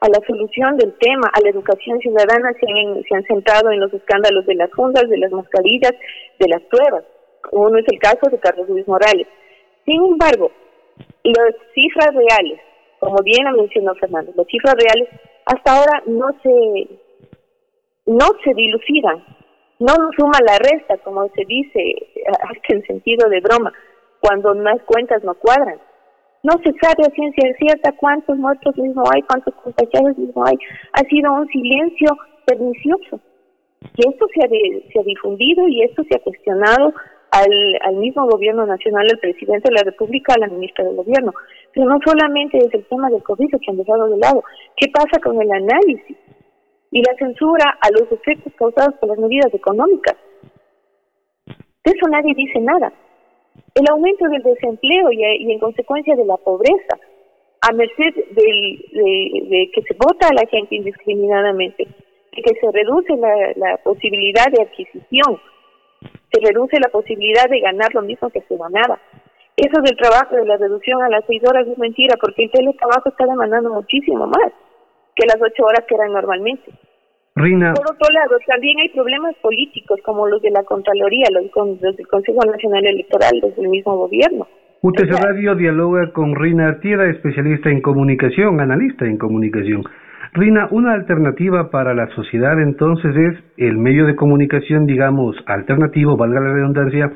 a 0.00 0.08
la 0.08 0.26
solución 0.26 0.78
del 0.78 0.96
tema, 0.96 1.28
a 1.34 1.40
la 1.42 1.50
educación 1.50 1.98
ciudadana, 1.98 2.54
se 2.58 2.66
han, 2.72 3.02
se 3.02 3.14
han 3.14 3.24
centrado 3.24 3.70
en 3.70 3.80
los 3.80 3.92
escándalos 3.92 4.46
de 4.46 4.54
las 4.54 4.70
fundas, 4.70 5.06
de 5.10 5.18
las 5.18 5.32
mascarillas, 5.32 5.92
de 6.38 6.48
las 6.48 6.62
pruebas, 6.62 7.04
como 7.42 7.68
no 7.68 7.78
es 7.78 7.86
el 7.92 7.98
caso 7.98 8.30
de 8.30 8.38
Carlos 8.38 8.66
Luis 8.70 8.88
Morales. 8.88 9.26
Sin 9.84 10.02
embargo, 10.02 10.50
las 11.24 11.54
cifras 11.74 12.14
reales 12.14 12.60
como 12.98 13.22
bien 13.22 13.46
ha 13.46 13.52
mencionado 13.52 13.96
Fernando, 13.96 14.32
las 14.36 14.46
cifras 14.46 14.74
reales 14.74 15.08
hasta 15.46 15.76
ahora 15.76 16.02
no 16.06 16.28
se 16.42 16.88
no 18.06 18.26
se 18.42 18.54
dilucidan, 18.54 19.22
no 19.78 19.94
suma 20.16 20.38
la 20.46 20.56
resta, 20.58 20.96
como 20.98 21.28
se 21.28 21.44
dice 21.44 21.80
en 22.68 22.82
sentido 22.86 23.28
de 23.28 23.40
broma, 23.40 23.72
cuando 24.20 24.54
más 24.54 24.80
cuentas 24.86 25.22
no 25.24 25.34
cuadran. 25.34 25.78
No 26.42 26.52
se 26.64 26.72
sabe 26.80 27.04
a 27.04 27.14
ciencia 27.14 27.52
cierta 27.58 27.92
cuántos 27.98 28.38
muertos 28.38 28.76
mismo 28.78 29.02
hay, 29.12 29.22
cuántos 29.22 29.54
contagiados 29.56 30.16
mismo 30.16 30.44
hay. 30.46 30.56
Ha 30.92 31.00
sido 31.08 31.32
un 31.32 31.48
silencio 31.48 32.16
pernicioso. 32.46 33.20
Y 33.96 34.08
esto 34.08 34.26
se 34.34 34.44
ha, 34.44 34.48
se 34.48 35.00
ha 35.00 35.02
difundido 35.02 35.68
y 35.68 35.82
esto 35.82 36.02
se 36.04 36.16
ha 36.16 36.22
cuestionado 36.22 36.94
al, 37.30 37.78
al 37.82 37.96
mismo 37.96 38.26
gobierno 38.26 38.66
nacional, 38.66 39.06
al 39.10 39.18
presidente 39.18 39.68
de 39.68 39.74
la 39.74 39.82
República, 39.82 40.34
a 40.34 40.40
la 40.40 40.48
ministra 40.48 40.84
del 40.84 40.96
gobierno. 40.96 41.32
Pero 41.74 41.86
no 41.86 41.98
solamente 42.04 42.58
es 42.58 42.72
el 42.72 42.84
tema 42.86 43.10
del 43.10 43.22
COVID 43.22 43.50
que 43.50 43.70
han 43.70 43.76
dejado 43.76 44.08
de 44.08 44.18
lado. 44.18 44.42
¿Qué 44.76 44.90
pasa 44.92 45.20
con 45.22 45.40
el 45.40 45.50
análisis 45.50 46.16
y 46.90 47.02
la 47.02 47.14
censura 47.18 47.78
a 47.80 47.90
los 47.90 48.10
efectos 48.10 48.52
causados 48.56 48.94
por 48.98 49.10
las 49.10 49.18
medidas 49.18 49.52
económicas? 49.52 50.16
De 51.46 51.92
eso 51.92 52.08
nadie 52.10 52.34
dice 52.34 52.60
nada. 52.60 52.92
El 53.74 53.84
aumento 53.90 54.26
del 54.28 54.42
desempleo 54.42 55.10
y, 55.12 55.52
en 55.52 55.58
consecuencia 55.58 56.16
de 56.16 56.24
la 56.24 56.36
pobreza, 56.36 56.98
a 57.60 57.72
merced 57.72 58.14
del, 58.14 58.84
de, 58.92 59.70
que 59.74 59.82
se 59.82 59.94
vota 59.94 60.28
a 60.28 60.34
la 60.34 60.48
gente 60.48 60.76
indiscriminadamente, 60.76 61.84
de 61.84 62.42
que 62.42 62.54
se 62.60 62.72
reduce 62.72 63.16
la 63.56 63.76
posibilidad 63.78 64.46
de 64.46 64.62
adquisición, 64.62 65.38
se 66.00 66.40
reduce 66.40 66.78
la 66.80 66.88
posibilidad 66.90 67.48
de 67.48 67.60
ganar 67.60 67.94
lo 67.94 68.02
mismo 68.02 68.30
que 68.30 68.42
se 68.42 68.56
ganaba. 68.56 68.98
Eso 69.56 69.80
del 69.82 69.96
trabajo, 69.96 70.36
de 70.36 70.46
la 70.46 70.56
reducción 70.56 71.02
a 71.02 71.08
las 71.08 71.24
seis 71.26 71.42
horas 71.42 71.66
es 71.66 71.76
mentira, 71.78 72.16
porque 72.20 72.44
el 72.44 72.50
teletrabajo 72.50 73.08
está 73.08 73.26
demandando 73.26 73.70
muchísimo 73.70 74.26
más 74.26 74.52
que 75.16 75.26
las 75.26 75.42
ocho 75.42 75.64
horas 75.64 75.84
que 75.88 75.96
eran 75.96 76.12
normalmente. 76.12 76.70
Rina. 77.34 77.74
Por 77.74 77.90
otro 77.90 78.08
lado, 78.12 78.38
también 78.46 78.78
hay 78.80 78.88
problemas 78.90 79.34
políticos 79.36 80.00
como 80.04 80.28
los 80.28 80.42
de 80.42 80.50
la 80.50 80.62
Contraloría, 80.62 81.26
los, 81.32 81.50
los 81.80 81.96
del 81.96 82.06
Consejo 82.06 82.40
Nacional 82.46 82.86
Electoral, 82.86 83.38
los 83.42 83.56
del 83.56 83.68
mismo 83.68 83.96
gobierno. 83.96 84.46
UTC 84.82 85.10
Radio 85.10 85.56
dialoga 85.56 86.12
con 86.12 86.36
Rina 86.36 86.68
Artieda, 86.68 87.10
especialista 87.10 87.68
en 87.68 87.80
comunicación, 87.80 88.60
analista 88.60 89.06
en 89.06 89.18
comunicación. 89.18 89.82
Rina, 90.34 90.68
una 90.70 90.92
alternativa 90.92 91.70
para 91.70 91.94
la 91.94 92.06
sociedad 92.08 92.60
entonces 92.60 93.16
es 93.16 93.34
el 93.56 93.78
medio 93.78 94.06
de 94.06 94.16
comunicación, 94.16 94.86
digamos, 94.86 95.36
alternativo, 95.46 96.16
valga 96.16 96.40
la 96.40 96.52
redundancia, 96.52 97.10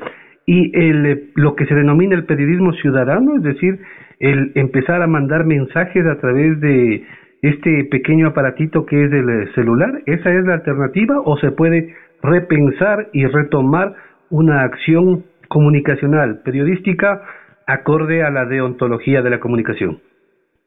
y 0.47 0.77
el, 0.77 1.31
lo 1.37 1.55
que 1.55 1.67
se 1.67 1.75
denomina 1.75 2.15
el 2.17 2.25
periodismo 2.25 2.73
ciudadano, 2.75 3.37
es 3.37 3.43
decir, 3.43 3.79
el 4.19 4.53
empezar 4.55 5.03
a 5.03 5.07
mandar 5.07 5.45
mensajes 5.45 6.05
a 6.07 6.19
través 6.19 6.61
de 6.61 7.05
este 7.43 7.85
pequeño 7.91 8.29
aparatito 8.29 8.87
que 8.87 9.05
es 9.05 9.13
el 9.13 9.53
celular, 9.55 10.01
¿esa 10.07 10.33
es 10.33 10.45
la 10.45 10.55
alternativa 10.55 11.21
o 11.21 11.37
se 11.39 11.51
puede 11.51 11.95
repensar 12.23 13.09
y 13.13 13.27
retomar 13.27 13.95
una 14.31 14.63
acción 14.63 15.25
comunicacional, 15.49 16.41
periodística, 16.45 17.23
acorde 17.67 18.23
a 18.23 18.31
la 18.31 18.47
deontología 18.47 19.23
de 19.23 19.31
la 19.31 19.41
comunicación? 19.41 19.99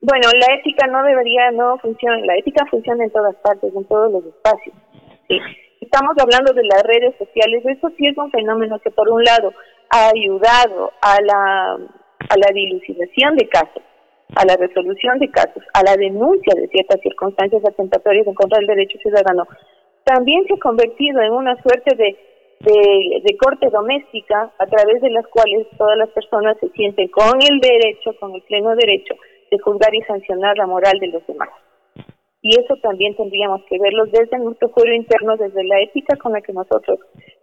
Bueno, 0.05 0.29
la 0.37 0.53
ética 0.53 0.85
no 0.85 1.01
debería, 1.01 1.49
no 1.49 1.79
funciona, 1.79 2.23
la 2.25 2.37
ética 2.37 2.63
funciona 2.69 3.03
en 3.03 3.09
todas 3.09 3.35
partes, 3.37 3.73
en 3.73 3.85
todos 3.85 4.11
los 4.11 4.23
espacios. 4.23 4.75
Estamos 5.81 6.13
hablando 6.21 6.53
de 6.53 6.61
las 6.63 6.83
redes 6.83 7.15
sociales, 7.17 7.65
eso 7.65 7.89
sí 7.97 8.05
es 8.05 8.15
un 8.15 8.29
fenómeno 8.29 8.77
que 8.83 8.91
por 8.91 9.09
un 9.09 9.23
lado 9.23 9.51
ha 9.89 10.11
ayudado 10.13 10.91
a 11.01 11.19
la, 11.23 11.73
a 12.29 12.37
la 12.37 12.53
dilucidación 12.53 13.35
de 13.35 13.49
casos, 13.49 13.81
a 14.35 14.45
la 14.45 14.55
resolución 14.57 15.17
de 15.17 15.31
casos, 15.31 15.63
a 15.73 15.81
la 15.81 15.95
denuncia 15.97 16.53
de 16.55 16.67
ciertas 16.67 17.01
circunstancias 17.01 17.63
atentatorias 17.65 18.27
en 18.27 18.35
contra 18.35 18.59
del 18.59 18.67
derecho 18.67 18.99
ciudadano, 18.99 19.47
también 20.03 20.45
se 20.45 20.53
ha 20.53 20.59
convertido 20.59 21.19
en 21.23 21.31
una 21.31 21.59
suerte 21.63 21.95
de, 21.95 22.15
de, 22.59 23.37
corte 23.37 23.69
doméstica 23.71 24.51
a 24.59 24.67
través 24.67 25.01
de 25.01 25.09
las 25.09 25.25
cuales 25.29 25.65
todas 25.79 25.97
las 25.97 26.09
personas 26.09 26.57
se 26.59 26.69
sienten 26.69 27.07
con 27.07 27.41
el 27.41 27.59
derecho, 27.59 28.13
con 28.19 28.35
el 28.35 28.43
pleno 28.43 28.75
derecho 28.75 29.15
de 29.51 29.59
juzgar 29.59 29.93
y 29.93 30.01
sancionar 30.03 30.57
la 30.57 30.67
moral 30.67 30.99
de 30.99 31.07
los 31.07 31.25
demás. 31.27 31.49
Y 32.41 32.49
eso 32.59 32.75
también 32.83 33.15
tendríamos 33.15 33.61
que 33.67 33.79
verlo 33.79 34.05
desde 34.05 34.37
nuestro 34.37 34.69
fuero 34.69 34.93
interno, 34.93 35.35
desde 35.35 35.63
la 35.63 35.81
ética 35.81 36.15
con 36.17 36.33
la 36.33 36.41
que 36.41 36.53
nosotros, 36.53 36.99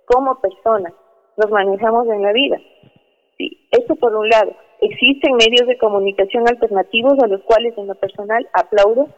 como 0.06 0.40
personas, 0.40 0.92
nos 1.36 1.50
manejamos 1.50 2.06
en 2.08 2.22
la 2.22 2.32
vida. 2.32 2.58
Sí, 3.36 3.66
eso 3.70 3.96
por 3.96 4.14
un 4.14 4.28
lado. 4.28 4.52
Existen 4.80 5.34
medios 5.34 5.66
de 5.66 5.78
comunicación 5.78 6.44
alternativos 6.46 7.14
a 7.22 7.26
los 7.26 7.42
cuales 7.42 7.76
en 7.76 7.86
lo 7.86 7.94
personal 7.94 8.48
aplaudo. 8.52 9.08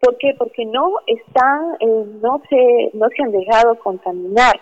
¿Por 0.00 0.18
qué? 0.18 0.34
Porque 0.36 0.66
no 0.66 0.92
están, 1.06 1.76
eh, 1.80 2.04
no 2.20 2.42
se, 2.48 2.90
no 2.92 3.08
se 3.08 3.22
han 3.22 3.32
dejado 3.32 3.78
contaminar 3.78 4.60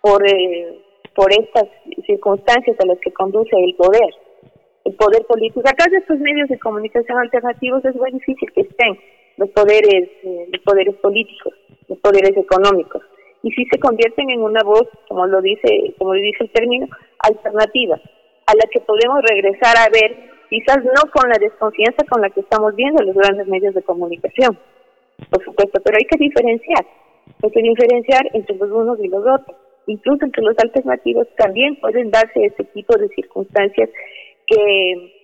por, 0.00 0.26
eh, 0.26 0.82
por 1.14 1.30
estas 1.32 1.64
circunstancias 2.06 2.76
a 2.80 2.86
las 2.86 2.98
que 3.00 3.12
conduce 3.12 3.56
el 3.56 3.74
poder, 3.76 4.14
poder 4.96 5.24
político. 5.26 5.60
Acá 5.60 5.86
de 5.90 5.98
estos 5.98 6.18
medios 6.18 6.48
de 6.48 6.58
comunicación 6.58 7.18
alternativos 7.18 7.84
es 7.84 7.94
muy 7.96 8.10
difícil 8.12 8.50
que 8.52 8.62
estén 8.62 8.98
los 9.36 9.50
poderes, 9.50 10.08
eh, 10.22 10.48
los 10.52 10.62
poderes 10.62 10.94
políticos, 10.96 11.54
los 11.88 11.98
poderes 11.98 12.36
económicos 12.36 13.02
y 13.42 13.50
si 13.52 13.64
se 13.66 13.78
convierten 13.78 14.30
en 14.30 14.42
una 14.42 14.62
voz, 14.62 14.86
como 15.08 15.26
lo 15.26 15.40
dice, 15.40 15.94
como 15.98 16.12
dice 16.12 16.44
el 16.44 16.50
término, 16.50 16.86
alternativa 17.18 17.96
a 18.46 18.54
la 18.54 18.68
que 18.70 18.80
podemos 18.80 19.22
regresar 19.22 19.76
a 19.78 19.88
ver, 19.90 20.16
quizás 20.48 20.78
no 20.84 21.10
con 21.12 21.28
la 21.30 21.38
desconfianza 21.38 22.04
con 22.10 22.20
la 22.20 22.30
que 22.30 22.40
estamos 22.40 22.74
viendo 22.74 23.02
los 23.04 23.14
grandes 23.14 23.46
medios 23.46 23.74
de 23.74 23.82
comunicación, 23.82 24.58
por 25.30 25.44
supuesto, 25.44 25.80
pero 25.84 25.96
hay 25.96 26.04
que 26.04 26.18
diferenciar, 26.18 26.84
hay 27.42 27.50
que 27.50 27.62
diferenciar 27.62 28.22
entre 28.34 28.56
los 28.56 28.70
unos 28.70 28.98
y 29.00 29.08
los 29.08 29.24
otros. 29.24 29.56
Incluso 29.86 30.24
entre 30.24 30.42
los 30.42 30.56
alternativos 30.58 31.26
también 31.36 31.76
pueden 31.76 32.10
darse 32.10 32.44
este 32.44 32.64
tipo 32.64 32.96
de 32.98 33.08
circunstancias 33.08 33.88
que, 34.50 35.16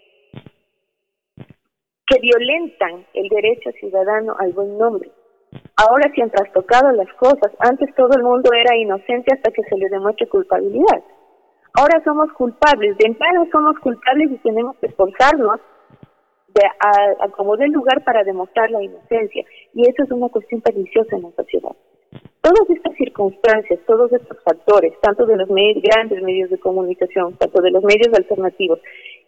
violentan 2.19 3.05
el 3.13 3.29
derecho 3.29 3.71
ciudadano 3.79 4.35
al 4.39 4.53
buen 4.53 4.79
nombre. 4.79 5.11
Ahora 5.77 6.11
se 6.15 6.23
han 6.23 6.31
trastocado 6.31 6.91
las 6.93 7.13
cosas. 7.15 7.53
Antes 7.59 7.95
todo 7.95 8.11
el 8.17 8.23
mundo 8.23 8.51
era 8.55 8.75
inocente 8.75 9.35
hasta 9.35 9.51
que 9.51 9.63
se 9.65 9.77
le 9.77 9.89
demuestre 9.91 10.27
culpabilidad. 10.27 11.05
Ahora 11.75 12.03
somos 12.05 12.33
culpables, 12.33 12.97
de 12.97 13.07
entrada 13.07 13.47
somos 13.53 13.79
culpables 13.81 14.31
y 14.31 14.39
tenemos 14.39 14.77
que 14.79 14.87
esforzarnos 14.87 15.61
de, 16.55 16.63
a, 16.81 17.29
como 17.29 17.57
del 17.59 17.71
lugar 17.71 18.03
para 18.03 18.25
demostrar 18.25 18.71
la 18.71 18.83
inocencia. 18.83 19.45
Y 19.75 19.83
eso 19.83 20.05
es 20.05 20.11
una 20.11 20.31
cuestión 20.31 20.63
perniciosa 20.63 21.17
en 21.17 21.23
la 21.23 21.31
sociedad. 21.33 21.77
Todas 22.41 22.71
estas 22.71 22.95
circunstancias, 22.95 23.81
todos 23.87 24.11
estos 24.13 24.39
factores, 24.43 24.95
tanto 25.03 25.27
de 25.27 25.37
los 25.37 25.49
grandes 25.49 26.23
medios 26.23 26.49
de 26.49 26.59
comunicación, 26.59 27.37
tanto 27.37 27.61
de 27.61 27.73
los 27.73 27.85
medios 27.85 28.09
alternativos 28.17 28.79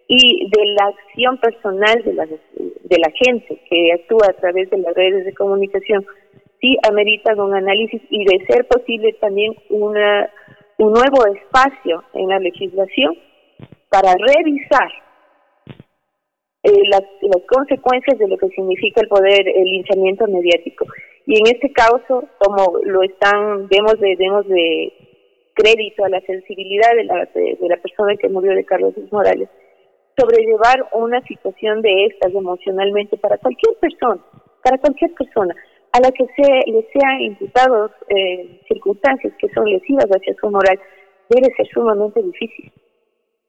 y 0.09 0.49
de 0.51 0.64
la 0.73 0.87
acción 0.87 1.38
personal 1.38 2.03
de 2.03 2.14
la, 2.14 2.27
de 2.27 2.99
la 2.99 3.11
gente 3.25 3.61
que 3.68 3.92
actúa 3.92 4.27
a 4.29 4.40
través 4.40 4.71
de 4.71 4.79
las 4.79 4.94
redes 4.94 5.25
de 5.27 5.35
comunicación, 5.35 6.05
sí 6.61 6.77
ameritan 6.88 7.38
un 7.38 7.55
análisis 7.55 8.03
y 8.11 8.25
de 8.25 8.44
ser 8.47 8.66
posible 8.66 9.12
también 9.21 9.55
una 9.68 10.29
un 10.79 10.92
nuevo 10.92 11.27
espacio 11.35 12.05
en 12.14 12.29
la 12.29 12.38
legislación 12.38 13.16
para 13.90 14.14
revisar 14.14 14.90
eh, 16.62 16.83
las, 16.90 17.03
consecuencias 17.47 18.18
de 18.18 18.29
lo 18.29 18.37
que 18.37 18.49
significa 18.49 19.01
el 19.01 19.09
poder, 19.09 19.49
el 19.49 19.64
linchamiento 19.64 20.27
mediático. 20.29 20.87
Y 21.27 21.38
en 21.38 21.55
este 21.55 21.73
caso, 21.73 22.25
como 22.38 22.79
lo 22.85 23.03
están, 23.03 23.68
demos 23.68 23.99
de, 24.01 24.16
demos 24.16 24.47
de 24.49 24.92
crédito 25.55 26.05
a 26.05 26.09
la 26.09 26.21
sensibilidad 26.21 26.94
de 26.94 27.05
la, 27.05 27.29
de, 27.35 27.57
la 27.68 27.77
persona 27.79 28.16
que 28.16 28.29
murió 28.29 28.55
de 28.55 28.64
Carlos 28.64 28.94
Morales, 29.11 29.49
sobrellevar 30.18 30.88
una 30.92 31.20
situación 31.22 31.81
de 31.83 32.07
estas 32.07 32.35
emocionalmente 32.35 33.16
para 33.16 33.38
cualquier 33.38 33.76
persona, 33.76 34.20
para 34.62 34.78
cualquier 34.78 35.12
persona, 35.14 35.54
a 35.92 36.00
la 36.00 36.11
que 36.11 36.26
se 36.37 36.70
le 36.70 36.87
sean 36.92 37.20
imputados 37.20 37.92
eh, 38.09 38.61
circunstancias 38.68 39.33
que 39.38 39.48
son 39.50 39.64
lesivas 39.64 40.07
hacia 40.07 40.35
su 40.40 40.50
moral, 40.50 40.78
debe 41.31 41.54
ser 41.57 41.66
sumamente 41.68 42.22
difícil. 42.22 42.72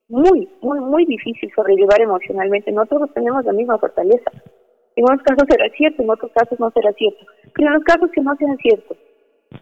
Muy, 0.08 0.49
muy, 0.62 0.79
muy 0.79 1.05
difícil 1.05 1.51
sobrellevar 1.55 2.01
emocionalmente. 2.01 2.71
No 2.71 2.86
todos 2.86 3.13
tenemos 3.13 3.45
la 3.45 3.53
misma 3.53 3.77
fortaleza. 3.77 4.32
En 4.95 5.05
unos 5.08 5.21
casos 5.23 5.47
será 5.47 5.69
cierto, 5.77 6.01
en 6.01 6.10
otros 6.10 6.32
casos 6.34 6.60
no 6.60 6.71
será 6.71 6.91
cierto. 6.93 7.25
Pero 7.53 7.67
en 7.67 7.73
los 7.75 7.84
casos 7.84 8.10
que 8.12 8.21
no 8.21 8.36
sean 8.38 8.58
ciertos 8.58 8.97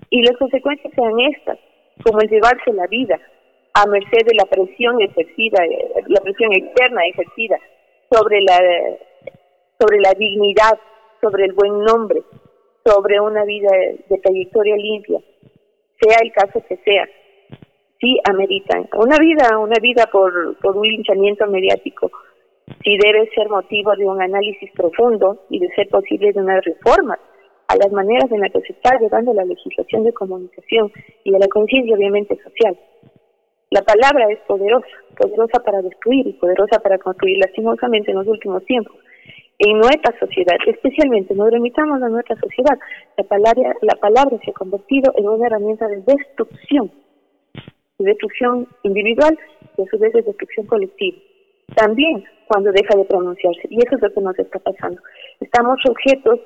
y 0.10 0.22
las 0.24 0.38
consecuencias 0.38 0.94
sean 0.96 1.20
estas, 1.20 1.60
como 2.04 2.20
el 2.22 2.30
llevarse 2.30 2.74
la 2.74 2.88
vida 2.88 3.20
a 3.78 3.86
merced 3.86 4.26
de 4.26 4.34
la 4.36 4.46
presión 4.46 5.00
ejercida, 5.02 5.64
eh, 5.64 6.04
la 6.08 6.20
presión 6.22 6.52
externa 6.52 7.06
ejercida 7.06 7.60
sobre 8.12 8.42
la, 8.42 8.58
sobre 9.80 10.00
la 10.00 10.14
dignidad, 10.18 10.80
sobre 11.22 11.46
el 11.46 11.54
buen 11.54 11.84
nombre, 11.84 12.24
sobre 12.84 13.20
una 13.20 13.44
vida 13.44 13.70
de 14.10 14.18
trayectoria 14.18 14.76
limpia, 14.78 15.20
sea 16.02 16.18
el 16.24 16.32
caso 16.32 16.64
que 16.68 16.78
sea, 16.78 17.08
sí 18.00 18.18
ameritan. 18.28 18.90
Una 18.98 19.18
vida, 19.20 19.60
una 19.60 19.78
vida 19.80 20.08
por, 20.12 20.58
por 20.58 20.76
un 20.76 20.88
linchamiento 20.88 21.46
mediático, 21.46 22.10
sí 22.84 22.98
debe 22.98 23.30
ser 23.36 23.48
motivo 23.48 23.96
de 23.96 24.06
un 24.06 24.20
análisis 24.20 24.72
profundo 24.72 25.46
y 25.52 25.60
de 25.60 25.70
ser 25.76 25.88
posible 25.90 26.32
de 26.34 26.40
una 26.40 26.60
reforma 26.62 27.20
a 27.68 27.76
las 27.76 27.92
maneras 27.92 28.32
en 28.32 28.40
las 28.40 28.52
que 28.52 28.62
se 28.62 28.74
está 28.74 28.98
llevando 29.00 29.34
la 29.36 29.46
legislación 29.46 30.04
de 30.04 30.14
comunicación 30.14 30.92
y 31.24 31.32
de 31.32 31.40
la 31.40 31.48
conciencia 31.48 31.96
obviamente 31.96 32.36
social. 32.42 32.76
La 33.70 33.82
palabra 33.82 34.32
es 34.32 34.40
poderosa, 34.48 34.88
poderosa 35.18 35.60
para 35.64 35.82
destruir 35.82 36.28
y 36.28 36.34
poderosa 36.34 36.80
para 36.80 36.98
construir 36.98 37.38
lastimosamente 37.38 38.12
en 38.12 38.18
los 38.18 38.28
últimos 38.28 38.64
tiempos 38.66 38.96
en 39.60 39.80
nuestra 39.80 40.18
sociedad, 40.20 40.56
especialmente 40.68 41.34
nos 41.34 41.50
remitamos 41.50 42.02
a 42.02 42.10
nuestra 42.10 42.36
sociedad, 42.36 42.78
la 43.18 43.24
palabra, 43.24 43.74
la 43.82 43.96
palabra 43.96 44.38
se 44.44 44.52
ha 44.52 44.54
convertido 44.54 45.12
en 45.16 45.28
una 45.28 45.48
herramienta 45.48 45.88
de 45.88 46.04
destrucción, 46.04 46.92
de 47.98 48.06
destrucción 48.06 48.68
individual 48.84 49.38
y 49.78 49.82
a 49.82 49.86
su 49.86 49.98
vez 49.98 50.14
de 50.14 50.22
destrucción 50.22 50.68
colectiva. 50.68 51.18
También 51.76 52.24
cuando 52.48 52.72
deja 52.72 52.96
de 52.96 53.06
pronunciarse, 53.06 53.68
y 53.70 53.80
eso 53.80 53.96
es 53.96 54.02
lo 54.02 54.14
que 54.14 54.22
nos 54.22 54.40
está 54.40 54.60
pasando. 54.60 55.02
Estamos 55.40 55.80
sujetos 55.84 56.40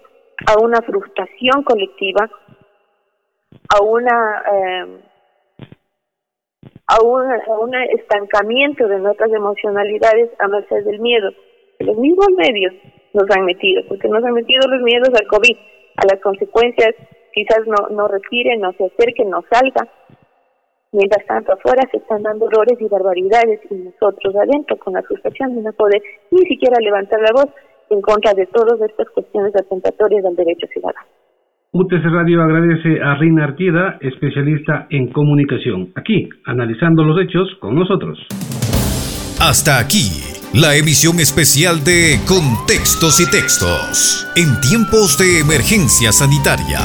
a 0.48 0.60
una 0.64 0.82
frustración 0.82 1.64
colectiva, 1.64 2.30
a 3.70 3.84
una 3.84 4.44
eh, 4.54 5.00
a 6.92 7.02
un, 7.02 7.24
a 7.32 7.60
un 7.60 7.74
estancamiento 7.74 8.86
de 8.86 9.00
nuestras 9.00 9.32
emocionalidades 9.32 10.30
a 10.40 10.48
merced 10.50 10.84
del 10.84 11.00
miedo. 11.00 11.32
Los 11.80 11.98
mismos 11.98 12.28
medios 12.36 12.74
nos 13.14 13.24
han 13.32 13.46
metido, 13.46 13.82
porque 13.88 14.10
nos 14.10 14.24
han 14.24 14.34
metido 14.34 14.68
los 14.68 14.82
miedos 14.82 15.10
al 15.10 15.28
COVID, 15.28 15.56
a 15.96 16.06
las 16.12 16.22
consecuencias, 16.22 16.92
quizás 17.34 17.66
no, 17.66 17.96
no 17.96 18.08
respiren, 18.10 18.60
no 18.60 18.74
se 18.74 18.86
acerquen, 18.86 19.30
no 19.30 19.42
salga. 19.50 19.88
Mientras 20.92 21.26
tanto, 21.26 21.54
afuera 21.54 21.88
se 21.90 21.98
están 21.98 22.24
dando 22.24 22.46
horrores 22.46 22.80
y 22.82 22.88
barbaridades 22.90 23.62
y 23.70 23.76
nosotros 23.76 24.36
adentro, 24.36 24.78
con 24.78 24.94
la 24.94 25.02
frustración 25.04 25.56
de 25.56 25.62
no 25.62 25.72
poder 25.72 26.02
ni 26.32 26.42
siquiera 26.42 26.76
levantar 26.82 27.22
la 27.22 27.32
voz 27.34 27.48
en 27.90 28.02
contra 28.02 28.34
de 28.34 28.48
todas 28.48 28.82
estas 28.82 29.10
cuestiones 29.12 29.56
atentatorias 29.56 30.24
del 30.24 30.36
derecho 30.36 30.68
ciudadano. 30.68 31.08
UTC 31.74 32.04
Radio 32.04 32.44
agradece 32.44 33.02
a 33.02 33.16
Rina 33.16 33.46
Artieda, 33.46 33.98
especialista 34.02 34.88
en 34.90 35.08
comunicación, 35.08 35.94
aquí, 35.96 36.28
analizando 36.44 37.02
los 37.02 37.18
hechos 37.22 37.48
con 37.62 37.76
nosotros. 37.76 38.20
Hasta 39.40 39.80
aquí, 39.80 40.20
la 40.54 40.76
emisión 40.76 41.22
especial 41.22 41.82
de 41.86 42.20
Contextos 42.28 43.22
y 43.22 43.32
Textos, 43.32 44.28
en 44.36 44.60
tiempos 44.60 45.18
de 45.18 45.40
emergencia 45.40 46.12
sanitaria 46.12 46.80